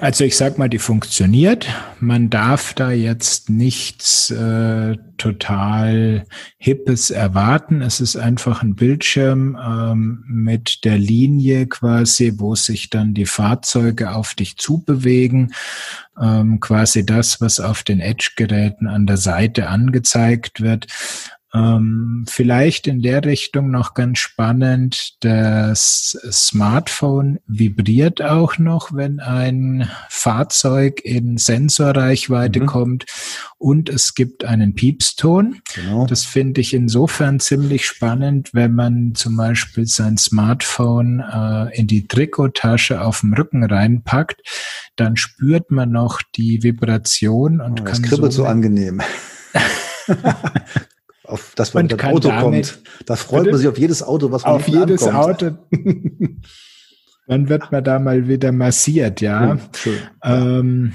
[0.00, 1.68] also ich sag mal, die funktioniert.
[2.00, 6.24] Man darf da jetzt nichts äh, total
[6.58, 7.82] Hippes erwarten.
[7.82, 14.12] Es ist einfach ein Bildschirm ähm, mit der Linie quasi, wo sich dann die Fahrzeuge
[14.12, 15.52] auf dich zubewegen.
[16.20, 20.86] Ähm, quasi das, was auf den Edge-Geräten an der Seite angezeigt wird.
[21.54, 29.88] Ähm, vielleicht in der Richtung noch ganz spannend, das Smartphone vibriert auch noch, wenn ein
[30.08, 32.66] Fahrzeug in Sensorreichweite mhm.
[32.66, 33.04] kommt
[33.58, 35.60] und es gibt einen Piepston.
[35.74, 36.06] Genau.
[36.06, 42.08] Das finde ich insofern ziemlich spannend, wenn man zum Beispiel sein Smartphone äh, in die
[42.08, 44.42] Trikottasche auf dem Rücken reinpackt,
[44.96, 49.00] dann spürt man noch die Vibration und oh, kann das kribbelt so, so angenehm.
[51.26, 52.82] auf das man mit dem Auto kommt.
[53.06, 53.50] Da freut bitte?
[53.52, 55.44] man sich auf jedes Auto, was man Auf jedes ankommt.
[55.44, 55.58] Auto.
[57.28, 59.58] Dann wird man da mal wieder massiert, ja.
[59.72, 59.98] Schön, schön.
[60.22, 60.92] Ähm,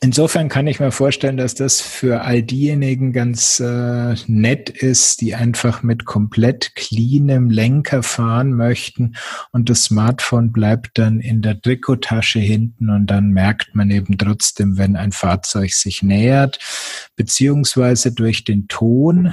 [0.00, 5.34] Insofern kann ich mir vorstellen, dass das für all diejenigen ganz äh, nett ist, die
[5.34, 9.16] einfach mit komplett cleanem Lenker fahren möchten
[9.50, 14.78] und das Smartphone bleibt dann in der Trikottasche hinten und dann merkt man eben trotzdem,
[14.78, 16.58] wenn ein Fahrzeug sich nähert,
[17.16, 19.32] beziehungsweise durch den Ton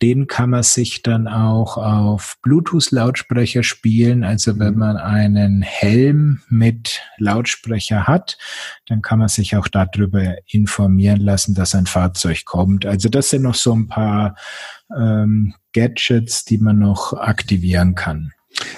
[0.00, 4.22] den kann man sich dann auch auf Bluetooth-Lautsprecher spielen.
[4.22, 4.78] Also wenn mhm.
[4.78, 8.38] man einen Helm mit Lautsprecher hat,
[8.86, 12.86] dann kann man sich auch darüber informieren lassen, dass ein Fahrzeug kommt.
[12.86, 14.36] Also das sind noch so ein paar
[14.96, 18.32] ähm, Gadgets, die man noch aktivieren kann.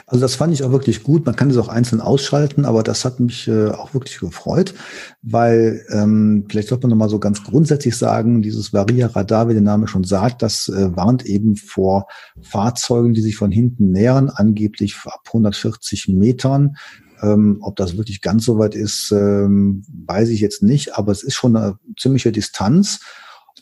[0.07, 1.25] Also das fand ich auch wirklich gut.
[1.25, 4.75] Man kann das auch einzeln ausschalten, aber das hat mich äh, auch wirklich gefreut,
[5.23, 9.63] weil ähm, vielleicht sollte man nochmal so ganz grundsätzlich sagen, dieses Varia Radar, wie der
[9.63, 12.07] Name schon sagt, das äh, warnt eben vor
[12.43, 16.77] Fahrzeugen, die sich von hinten nähern, angeblich ab 140 Metern.
[17.23, 21.23] Ähm, ob das wirklich ganz so weit ist, ähm, weiß ich jetzt nicht, aber es
[21.23, 23.01] ist schon eine ziemliche Distanz.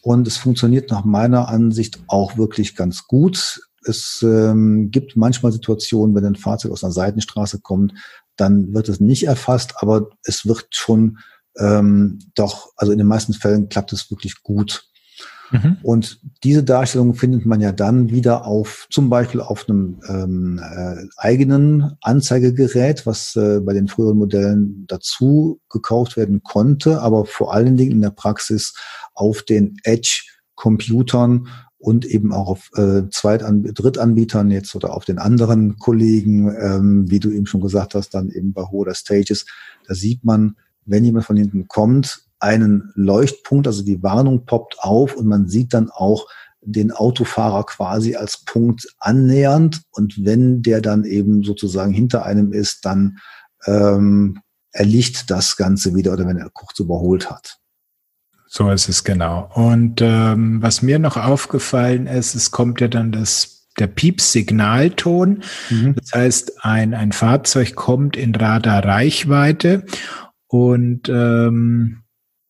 [0.01, 3.67] Und es funktioniert nach meiner Ansicht auch wirklich ganz gut.
[3.84, 7.92] Es ähm, gibt manchmal Situationen, wenn ein Fahrzeug aus einer Seitenstraße kommt,
[8.36, 11.18] dann wird es nicht erfasst, aber es wird schon
[11.58, 14.88] ähm, doch, also in den meisten Fällen klappt es wirklich gut.
[15.50, 15.78] Mhm.
[15.82, 21.06] Und diese Darstellung findet man ja dann wieder auf, zum Beispiel auf einem ähm, äh,
[21.16, 27.76] eigenen Anzeigegerät, was äh, bei den früheren Modellen dazu gekauft werden konnte, aber vor allen
[27.76, 28.74] Dingen in der Praxis
[29.14, 35.76] auf den Edge-Computern und eben auch auf äh, Zweitan Drittanbietern jetzt oder auf den anderen
[35.76, 39.46] Kollegen, ähm, wie du eben schon gesagt hast, dann eben bei hoher Stages,
[39.86, 45.16] da sieht man, wenn jemand von hinten kommt, einen Leuchtpunkt, also die Warnung poppt auf
[45.16, 46.26] und man sieht dann auch
[46.60, 49.82] den Autofahrer quasi als Punkt annähernd.
[49.92, 53.18] Und wenn der dann eben sozusagen hinter einem ist, dann
[53.66, 54.40] ähm,
[54.72, 57.58] erlicht das Ganze wieder oder wenn er kurz überholt hat.
[58.48, 59.50] So ist es genau.
[59.54, 65.42] Und ähm, was mir noch aufgefallen ist, es kommt ja dann das der Piepsignalton.
[65.70, 65.94] Mhm.
[65.94, 69.84] Das heißt, ein, ein Fahrzeug kommt in Radarreichweite
[70.48, 72.02] und ähm,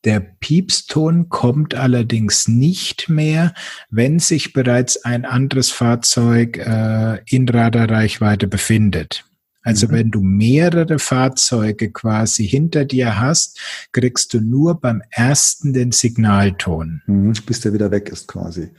[0.05, 3.53] der Piepston kommt allerdings nicht mehr,
[3.91, 9.25] wenn sich bereits ein anderes Fahrzeug äh, in Radarreichweite befindet.
[9.69, 9.93] Also mhm.
[9.93, 13.61] wenn du mehrere Fahrzeuge quasi hinter dir hast,
[13.93, 17.03] kriegst du nur beim ersten den Signalton.
[17.07, 18.71] Mhm, bis der wieder weg ist quasi.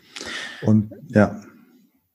[0.63, 1.39] Und ja.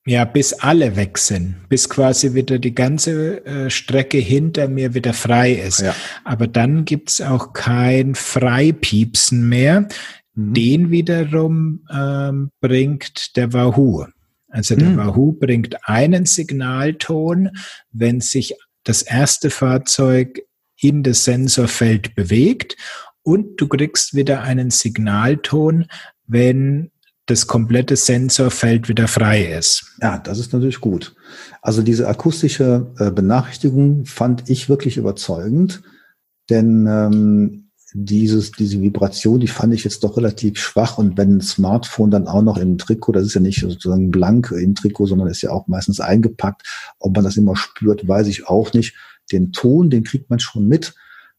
[0.07, 5.13] Ja, bis alle weg sind, bis quasi wieder die ganze äh, Strecke hinter mir wieder
[5.13, 5.81] frei ist.
[5.81, 5.95] Ja.
[6.25, 9.87] Aber dann gibt's auch kein Freipiepsen mehr.
[10.35, 10.55] Mhm.
[10.55, 14.07] Den wiederum ähm, bringt der Wahoo.
[14.55, 14.97] Also der hm.
[14.99, 17.51] Wahoo bringt einen Signalton,
[17.91, 20.43] wenn sich das erste Fahrzeug
[20.81, 22.77] in das Sensorfeld bewegt
[23.23, 25.87] und du kriegst wieder einen Signalton,
[26.29, 26.93] wenn
[27.27, 29.97] das komplette Sensorfeld wieder frei ist.
[30.01, 31.17] Ja, das ist natürlich gut.
[31.61, 35.83] Also diese akustische äh, Benachrichtigung fand ich wirklich überzeugend,
[36.49, 37.64] denn ähm,
[37.97, 40.99] dieses, diese Vibration, die fand ich jetzt doch relativ schwach.
[40.99, 44.51] Und wenn ein Smartphone dann auch noch im Trikot, das ist ja nicht sozusagen blank
[44.51, 46.63] im Trikot, sondern ist ja auch meistens eingepackt.
[46.99, 48.97] Ob man das immer spürt, weiß ich auch nicht.
[49.31, 50.95] Den Ton, den kriegt man schon mit.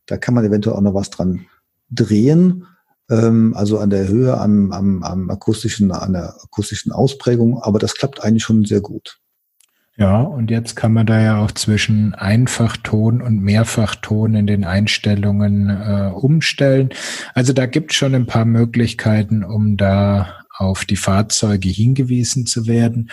[0.06, 1.46] Da kann man eventuell auch noch was dran
[1.90, 2.66] drehen.
[3.10, 7.62] Ähm, also an der Höhe, am, am, am akustischen, an der akustischen Ausprägung.
[7.62, 9.20] Aber das klappt eigentlich schon sehr gut.
[9.98, 15.70] Ja, und jetzt kann man da ja auch zwischen Einfachton und Mehrfachton in den Einstellungen
[15.70, 16.90] äh, umstellen.
[17.34, 22.68] Also da gibt es schon ein paar Möglichkeiten, um da auf die Fahrzeuge hingewiesen zu
[22.68, 23.10] werden.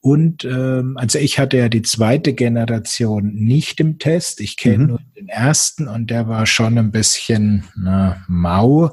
[0.00, 4.40] Und ähm, also ich hatte ja die zweite Generation nicht im Test.
[4.40, 4.86] Ich kenne mhm.
[4.86, 8.92] nur den ersten und der war schon ein bisschen na, mau.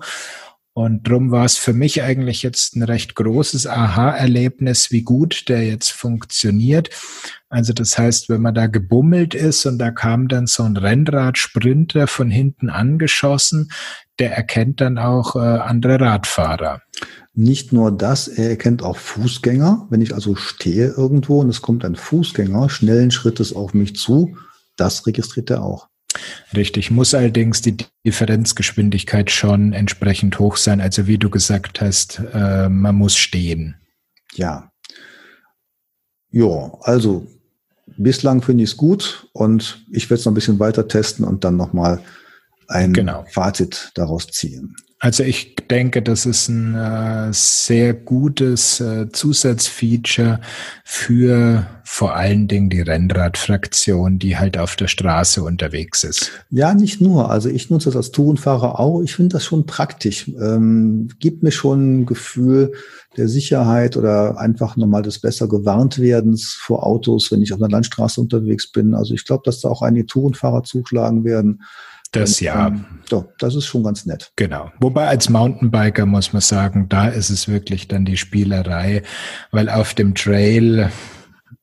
[0.77, 5.65] Und drum war es für mich eigentlich jetzt ein recht großes Aha-Erlebnis, wie gut der
[5.65, 6.91] jetzt funktioniert.
[7.49, 12.05] Also das heißt, wenn man da gebummelt ist und da kam dann so ein Rennradsprinter
[12.05, 13.71] von hinten angeschossen,
[14.19, 16.83] der erkennt dann auch äh, andere Radfahrer.
[17.33, 19.87] Nicht nur das, er erkennt auch Fußgänger.
[19.89, 24.37] Wenn ich also stehe irgendwo und es kommt ein Fußgänger schnellen Schrittes auf mich zu,
[24.75, 25.87] das registriert er auch.
[26.55, 30.81] Richtig, muss allerdings die Differenzgeschwindigkeit schon entsprechend hoch sein.
[30.81, 33.75] Also wie du gesagt hast, äh, man muss stehen.
[34.33, 34.71] Ja.
[36.29, 37.27] Ja, also
[37.97, 41.43] bislang finde ich es gut und ich werde es noch ein bisschen weiter testen und
[41.43, 42.01] dann nochmal
[42.67, 43.25] ein genau.
[43.31, 44.75] Fazit daraus ziehen.
[44.99, 50.39] Also ich denke, das ist ein äh, sehr gutes äh, Zusatzfeature
[50.83, 56.31] für vor allen Dingen die Rennradfraktion, die halt auf der Straße unterwegs ist.
[56.49, 57.29] Ja, nicht nur.
[57.29, 59.01] Also ich nutze das als Tourenfahrer auch.
[59.01, 60.27] Ich finde das schon praktisch.
[60.29, 62.73] Ähm, gibt mir schon ein Gefühl
[63.17, 67.69] der Sicherheit oder einfach nochmal des besser gewarnt werdens vor Autos, wenn ich auf einer
[67.69, 68.95] Landstraße unterwegs bin.
[68.95, 71.61] Also ich glaube, dass da auch einige Tourenfahrer zuschlagen werden.
[72.11, 72.67] Das ja.
[72.67, 74.31] Ähm, doch, das ist schon ganz nett.
[74.35, 74.71] Genau.
[74.79, 79.03] Wobei als Mountainbiker muss man sagen, da ist es wirklich dann die Spielerei,
[79.51, 80.91] weil auf dem Trail,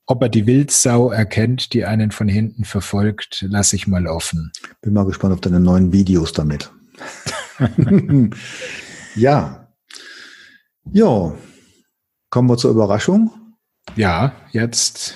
[0.07, 4.53] ob er die Wildsau erkennt, die einen von hinten verfolgt, lasse ich mal offen.
[4.83, 6.71] Bin mal gespannt auf deine neuen Videos damit.
[9.17, 9.69] ja.
[10.93, 11.37] Jo.
[12.31, 13.31] Kommen wir zur Überraschung.
[13.97, 15.15] Ja, jetzt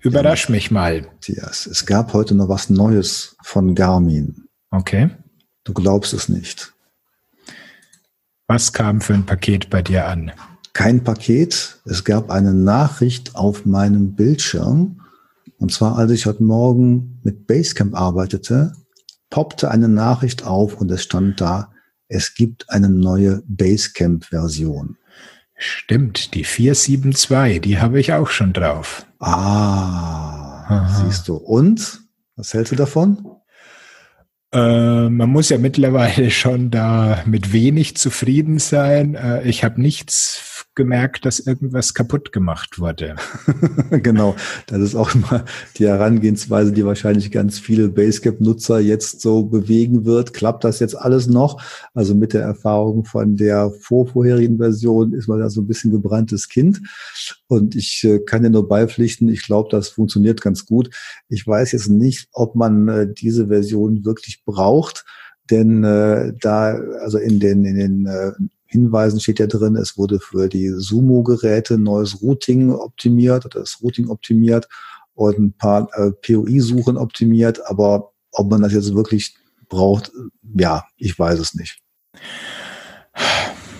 [0.00, 0.52] überrasch ja.
[0.52, 1.02] mich mal.
[1.02, 4.49] Matthias, es gab heute noch was Neues von Garmin.
[4.70, 5.10] Okay.
[5.64, 6.72] Du glaubst es nicht.
[8.46, 10.32] Was kam für ein Paket bei dir an?
[10.72, 11.78] Kein Paket.
[11.84, 15.00] Es gab eine Nachricht auf meinem Bildschirm.
[15.58, 18.72] Und zwar, als ich heute Morgen mit Basecamp arbeitete,
[19.28, 21.72] poppte eine Nachricht auf und es stand da,
[22.08, 24.96] es gibt eine neue Basecamp-Version.
[25.54, 29.06] Stimmt, die 472, die habe ich auch schon drauf.
[29.18, 31.04] Ah, Aha.
[31.04, 31.36] siehst du.
[31.36, 32.00] Und?
[32.36, 33.29] Was hältst du davon?
[34.52, 39.14] Äh, man muss ja mittlerweile schon da mit wenig zufrieden sein.
[39.14, 40.36] Äh, ich habe nichts
[40.74, 43.16] gemerkt, dass irgendwas kaputt gemacht wurde.
[43.90, 44.36] genau,
[44.66, 45.44] das ist auch immer
[45.76, 50.32] die Herangehensweise, die wahrscheinlich ganz viele Basecamp-Nutzer jetzt so bewegen wird.
[50.32, 51.62] Klappt das jetzt alles noch?
[51.94, 56.48] Also mit der Erfahrung von der vorvorherigen Version ist man da so ein bisschen gebranntes
[56.48, 56.80] Kind.
[57.46, 60.90] Und ich äh, kann dir nur beipflichten, ich glaube, das funktioniert ganz gut.
[61.28, 65.04] Ich weiß jetzt nicht, ob man äh, diese Version wirklich braucht
[65.50, 68.32] denn äh, da, also in den, in den äh,
[68.70, 74.08] Hinweisen steht ja drin, es wurde für die Sumo-Geräte neues Routing optimiert oder das Routing
[74.08, 74.68] optimiert
[75.14, 79.34] und ein paar äh, POI-Suchen optimiert, aber ob man das jetzt wirklich
[79.68, 80.12] braucht,
[80.56, 81.80] ja, ich weiß es nicht.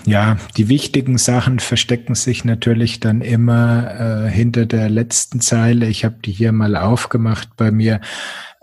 [0.06, 5.86] Ja, die wichtigen Sachen verstecken sich natürlich dann immer äh, hinter der letzten Zeile.
[5.86, 8.00] Ich habe die hier mal aufgemacht bei mir.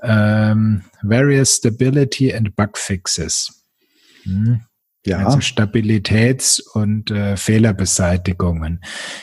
[0.04, 3.64] Ähm, various Stability and Bug Fixes.
[4.24, 4.62] Hm.
[5.08, 5.26] Ja.
[5.26, 8.82] Also Stabilitäts- und äh, Fehlerbeseitigungen.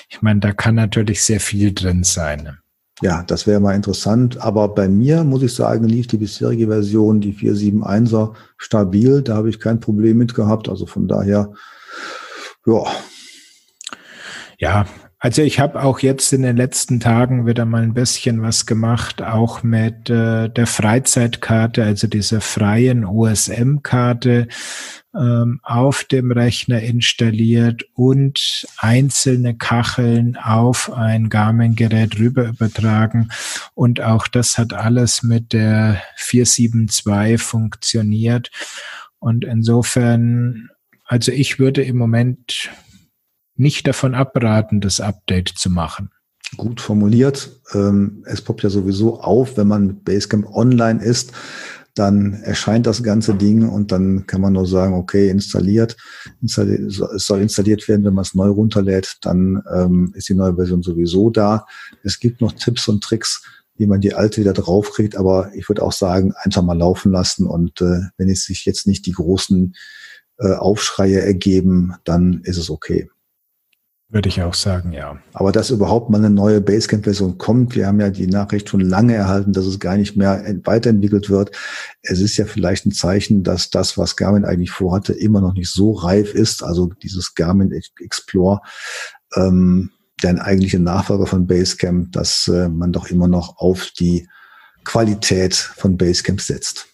[0.09, 2.59] Ich meine, da kann natürlich sehr viel drin sein.
[3.03, 4.41] Ja, das wäre mal interessant.
[4.41, 9.20] Aber bei mir, muss ich sagen, lief die bisherige Version, die 471er, stabil.
[9.20, 10.70] Da habe ich kein Problem mit gehabt.
[10.70, 11.53] Also von daher,
[12.66, 12.87] ja.
[14.59, 14.87] Ja,
[15.25, 19.22] also ich habe auch jetzt in den letzten Tagen wieder mal ein bisschen was gemacht,
[19.22, 24.49] auch mit äh, der Freizeitkarte, also dieser freien OSM-Karte
[25.14, 33.31] ähm, auf dem Rechner installiert und einzelne Kacheln auf ein Garmin-Gerät rüber übertragen.
[33.72, 38.51] Und auch das hat alles mit der 472 funktioniert.
[39.20, 40.68] Und insofern,
[41.07, 42.68] also ich würde im Moment
[43.57, 46.11] nicht davon abraten, das Update zu machen.
[46.57, 47.61] Gut formuliert.
[47.73, 51.33] Ähm, es poppt ja sowieso auf, wenn man mit Basecamp online ist
[51.95, 55.97] dann erscheint das ganze Ding und dann kann man nur sagen, okay, installiert,
[56.43, 60.57] installiert es soll installiert werden, wenn man es neu runterlädt, dann ähm, ist die neue
[60.57, 61.67] Version sowieso da.
[62.03, 63.45] Es gibt noch Tipps und Tricks,
[63.77, 67.47] wie man die alte wieder draufkriegt, aber ich würde auch sagen, einfach mal laufen lassen
[67.47, 69.75] und äh, wenn es sich jetzt nicht die großen
[70.39, 73.09] äh, Aufschreie ergeben, dann ist es okay.
[74.15, 75.19] Würde ich auch sagen, ja.
[75.33, 79.12] Aber dass überhaupt mal eine neue Basecamp-Version kommt, wir haben ja die Nachricht schon lange
[79.12, 81.51] erhalten, dass es gar nicht mehr weiterentwickelt wird.
[82.01, 85.69] Es ist ja vielleicht ein Zeichen, dass das, was Garmin eigentlich vorhatte, immer noch nicht
[85.69, 86.62] so reif ist.
[86.62, 88.61] Also dieses Garmin Explore,
[89.35, 89.91] ähm,
[90.23, 94.29] der eigentliche Nachfolger von Basecamp, dass äh, man doch immer noch auf die
[94.85, 96.87] Qualität von Basecamp setzt.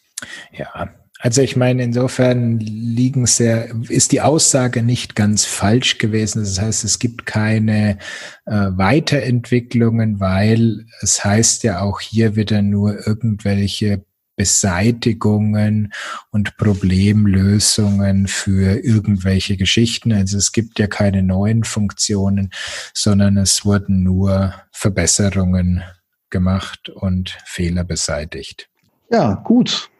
[0.52, 0.88] Ja,
[1.22, 6.42] Also ich meine, insofern liegen sehr, ist die Aussage nicht ganz falsch gewesen.
[6.42, 7.98] Das heißt, es gibt keine
[8.46, 14.02] äh, Weiterentwicklungen, weil es heißt ja auch hier wieder nur irgendwelche
[14.34, 15.92] Beseitigungen
[16.30, 20.14] und Problemlösungen für irgendwelche Geschichten.
[20.14, 22.48] Also es gibt ja keine neuen Funktionen,
[22.94, 25.82] sondern es wurden nur Verbesserungen
[26.30, 28.70] gemacht und Fehler beseitigt.
[29.10, 29.90] Ja, gut.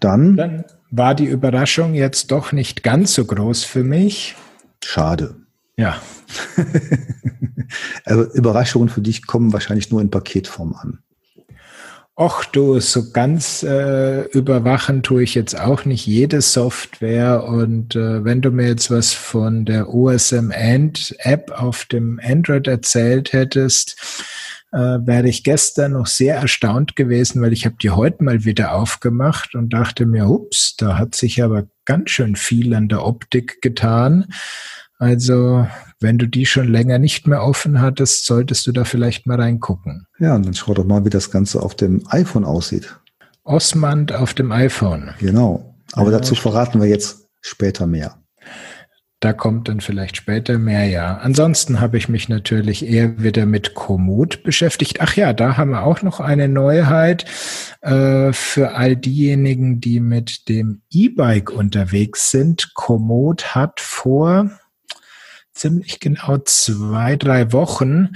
[0.00, 4.36] Dann, Dann war die Überraschung jetzt doch nicht ganz so groß für mich.
[4.82, 5.36] Schade.
[5.76, 6.00] Ja.
[8.04, 10.98] also Überraschungen für dich kommen wahrscheinlich nur in Paketform an.
[12.20, 17.44] Och du, so ganz äh, überwachen tue ich jetzt auch nicht jede Software.
[17.44, 22.66] Und äh, wenn du mir jetzt was von der OSM End App auf dem Android
[22.66, 23.96] erzählt hättest,
[24.72, 28.72] äh, wäre ich gestern noch sehr erstaunt gewesen, weil ich habe die heute mal wieder
[28.72, 33.62] aufgemacht und dachte mir, ups, da hat sich aber ganz schön viel an der Optik
[33.62, 34.26] getan.
[34.98, 35.66] Also,
[36.00, 40.06] wenn du die schon länger nicht mehr offen hattest, solltest du da vielleicht mal reingucken.
[40.18, 42.98] Ja, und dann schau doch mal, wie das Ganze auf dem iPhone aussieht.
[43.44, 45.14] Osmand auf dem iPhone.
[45.20, 45.76] Genau.
[45.92, 48.18] Aber ja, dazu verraten wir jetzt später mehr.
[49.20, 51.16] Da kommt dann vielleicht später mehr, ja.
[51.16, 55.00] Ansonsten habe ich mich natürlich eher wieder mit Komoot beschäftigt.
[55.00, 57.24] Ach ja, da haben wir auch noch eine Neuheit
[57.80, 62.74] äh, für all diejenigen, die mit dem E-Bike unterwegs sind.
[62.74, 64.52] Komoot hat vor
[65.52, 68.10] ziemlich genau zwei, drei Wochen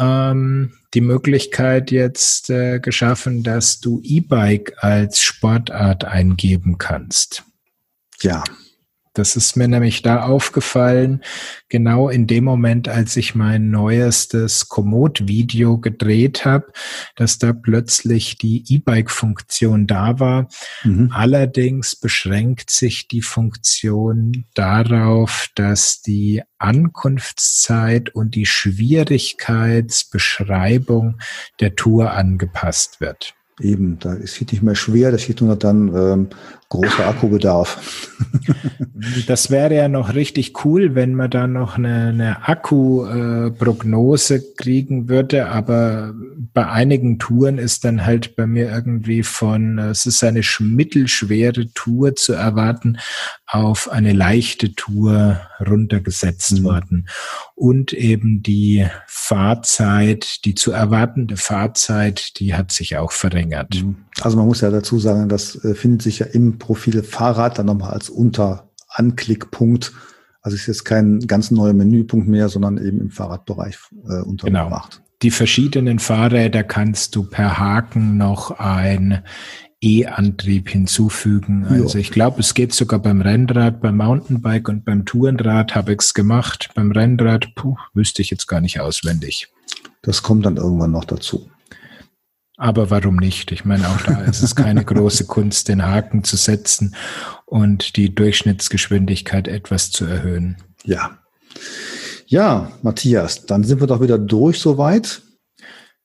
[0.00, 7.44] ähm, die Möglichkeit jetzt äh, geschaffen, dass du E-Bike als Sportart eingeben kannst.
[8.22, 8.42] Ja,
[9.18, 11.22] das ist mir nämlich da aufgefallen,
[11.68, 16.72] genau in dem Moment, als ich mein neuestes Komoot-Video gedreht habe,
[17.16, 20.48] dass da plötzlich die E-Bike-Funktion da war.
[20.84, 21.10] Mhm.
[21.12, 31.18] Allerdings beschränkt sich die Funktion darauf, dass die Ankunftszeit und die Schwierigkeitsbeschreibung
[31.60, 33.37] der Tour angepasst wird.
[33.60, 36.28] Eben, da ist es nicht mehr schwer, da steht nur dann ähm,
[36.68, 38.10] großer Akkubedarf.
[39.26, 45.08] das wäre ja noch richtig cool, wenn man da noch eine, eine Akku-Prognose äh, kriegen
[45.08, 46.14] würde, aber
[46.52, 52.14] bei einigen Touren ist dann halt bei mir irgendwie von, es ist eine mittelschwere Tour
[52.16, 52.98] zu erwarten,
[53.46, 56.64] auf eine leichte Tour runtergesetzt mhm.
[56.64, 57.08] worden.
[57.54, 63.47] Und eben die Fahrzeit, die zu erwartende Fahrzeit, die hat sich auch verringert.
[63.82, 63.96] Mhm.
[64.20, 67.66] Also man muss ja dazu sagen, das äh, findet sich ja im Profil Fahrrad dann
[67.66, 69.92] nochmal als Unteranklickpunkt.
[70.40, 73.76] Also es ist jetzt kein ganz neuer Menüpunkt mehr, sondern eben im Fahrradbereich
[74.08, 74.96] äh, untergebracht.
[74.96, 75.04] Genau.
[75.22, 79.24] Die verschiedenen Fahrräder kannst du per Haken noch ein
[79.80, 81.66] E-Antrieb hinzufügen.
[81.66, 82.00] Also ja.
[82.00, 86.14] ich glaube, es geht sogar beim Rennrad, beim Mountainbike und beim Tourenrad habe ich es
[86.14, 86.70] gemacht.
[86.74, 89.48] Beim Rennrad, puh, wüsste ich jetzt gar nicht auswendig.
[90.02, 91.48] Das kommt dann irgendwann noch dazu.
[92.58, 93.52] Aber warum nicht?
[93.52, 96.96] Ich meine, auch da ist es keine große Kunst, den Haken zu setzen
[97.46, 100.56] und die Durchschnittsgeschwindigkeit etwas zu erhöhen.
[100.84, 101.18] Ja.
[102.26, 105.22] Ja, Matthias, dann sind wir doch wieder durch soweit.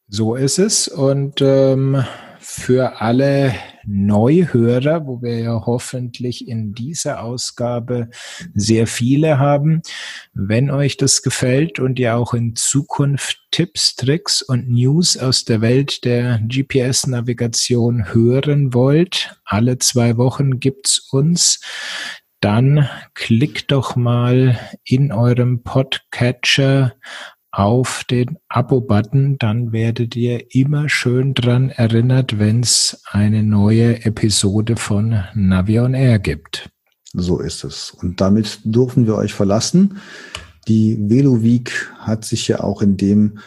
[0.08, 0.88] So ist es.
[0.88, 2.04] Und ähm,
[2.40, 3.54] für alle
[3.86, 8.10] Neuhörer, wo wir ja hoffentlich in dieser Ausgabe
[8.54, 9.82] sehr viele haben.
[10.34, 15.62] Wenn euch das gefällt und ihr auch in Zukunft Tipps, Tricks und News aus der
[15.62, 21.60] Welt der GPS-Navigation hören wollt, alle zwei Wochen gibt's uns
[22.44, 26.94] dann klickt doch mal in eurem Podcatcher
[27.54, 34.76] auf den Abo-Button, dann werdet ihr immer schön dran erinnert, wenn es eine neue Episode
[34.76, 36.72] von Navion Air gibt.
[37.14, 37.92] So ist es.
[37.92, 40.00] Und damit dürfen wir euch verlassen.
[40.68, 43.38] Die Velo Week hat sich ja auch in dem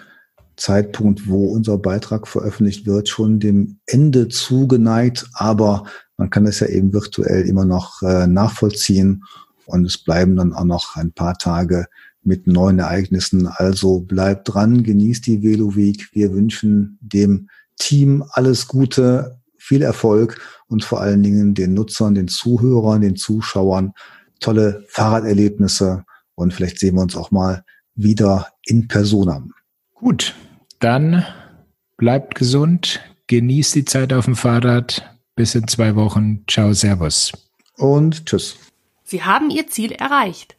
[0.57, 5.29] Zeitpunkt, wo unser Beitrag veröffentlicht wird, schon dem Ende zugeneigt.
[5.35, 5.83] Aber
[6.17, 9.25] man kann es ja eben virtuell immer noch äh, nachvollziehen.
[9.65, 11.87] Und es bleiben dann auch noch ein paar Tage
[12.27, 13.47] mit neuen Ereignissen.
[13.47, 16.09] Also bleibt dran, genießt die Velo Week.
[16.13, 17.49] Wir wünschen dem
[17.79, 23.93] Team alles Gute, viel Erfolg und vor allen Dingen den Nutzern, den Zuhörern, den Zuschauern
[24.41, 26.05] tolle Fahrraderlebnisse
[26.35, 27.65] und vielleicht sehen wir uns auch mal
[27.95, 29.43] wieder in Persona.
[29.95, 30.35] Gut,
[30.79, 31.25] dann
[31.97, 35.11] bleibt gesund, genießt die Zeit auf dem Fahrrad.
[35.35, 36.45] Bis in zwei Wochen.
[36.49, 37.33] Ciao, Servus.
[37.77, 38.57] Und tschüss.
[39.05, 40.57] Sie haben Ihr Ziel erreicht.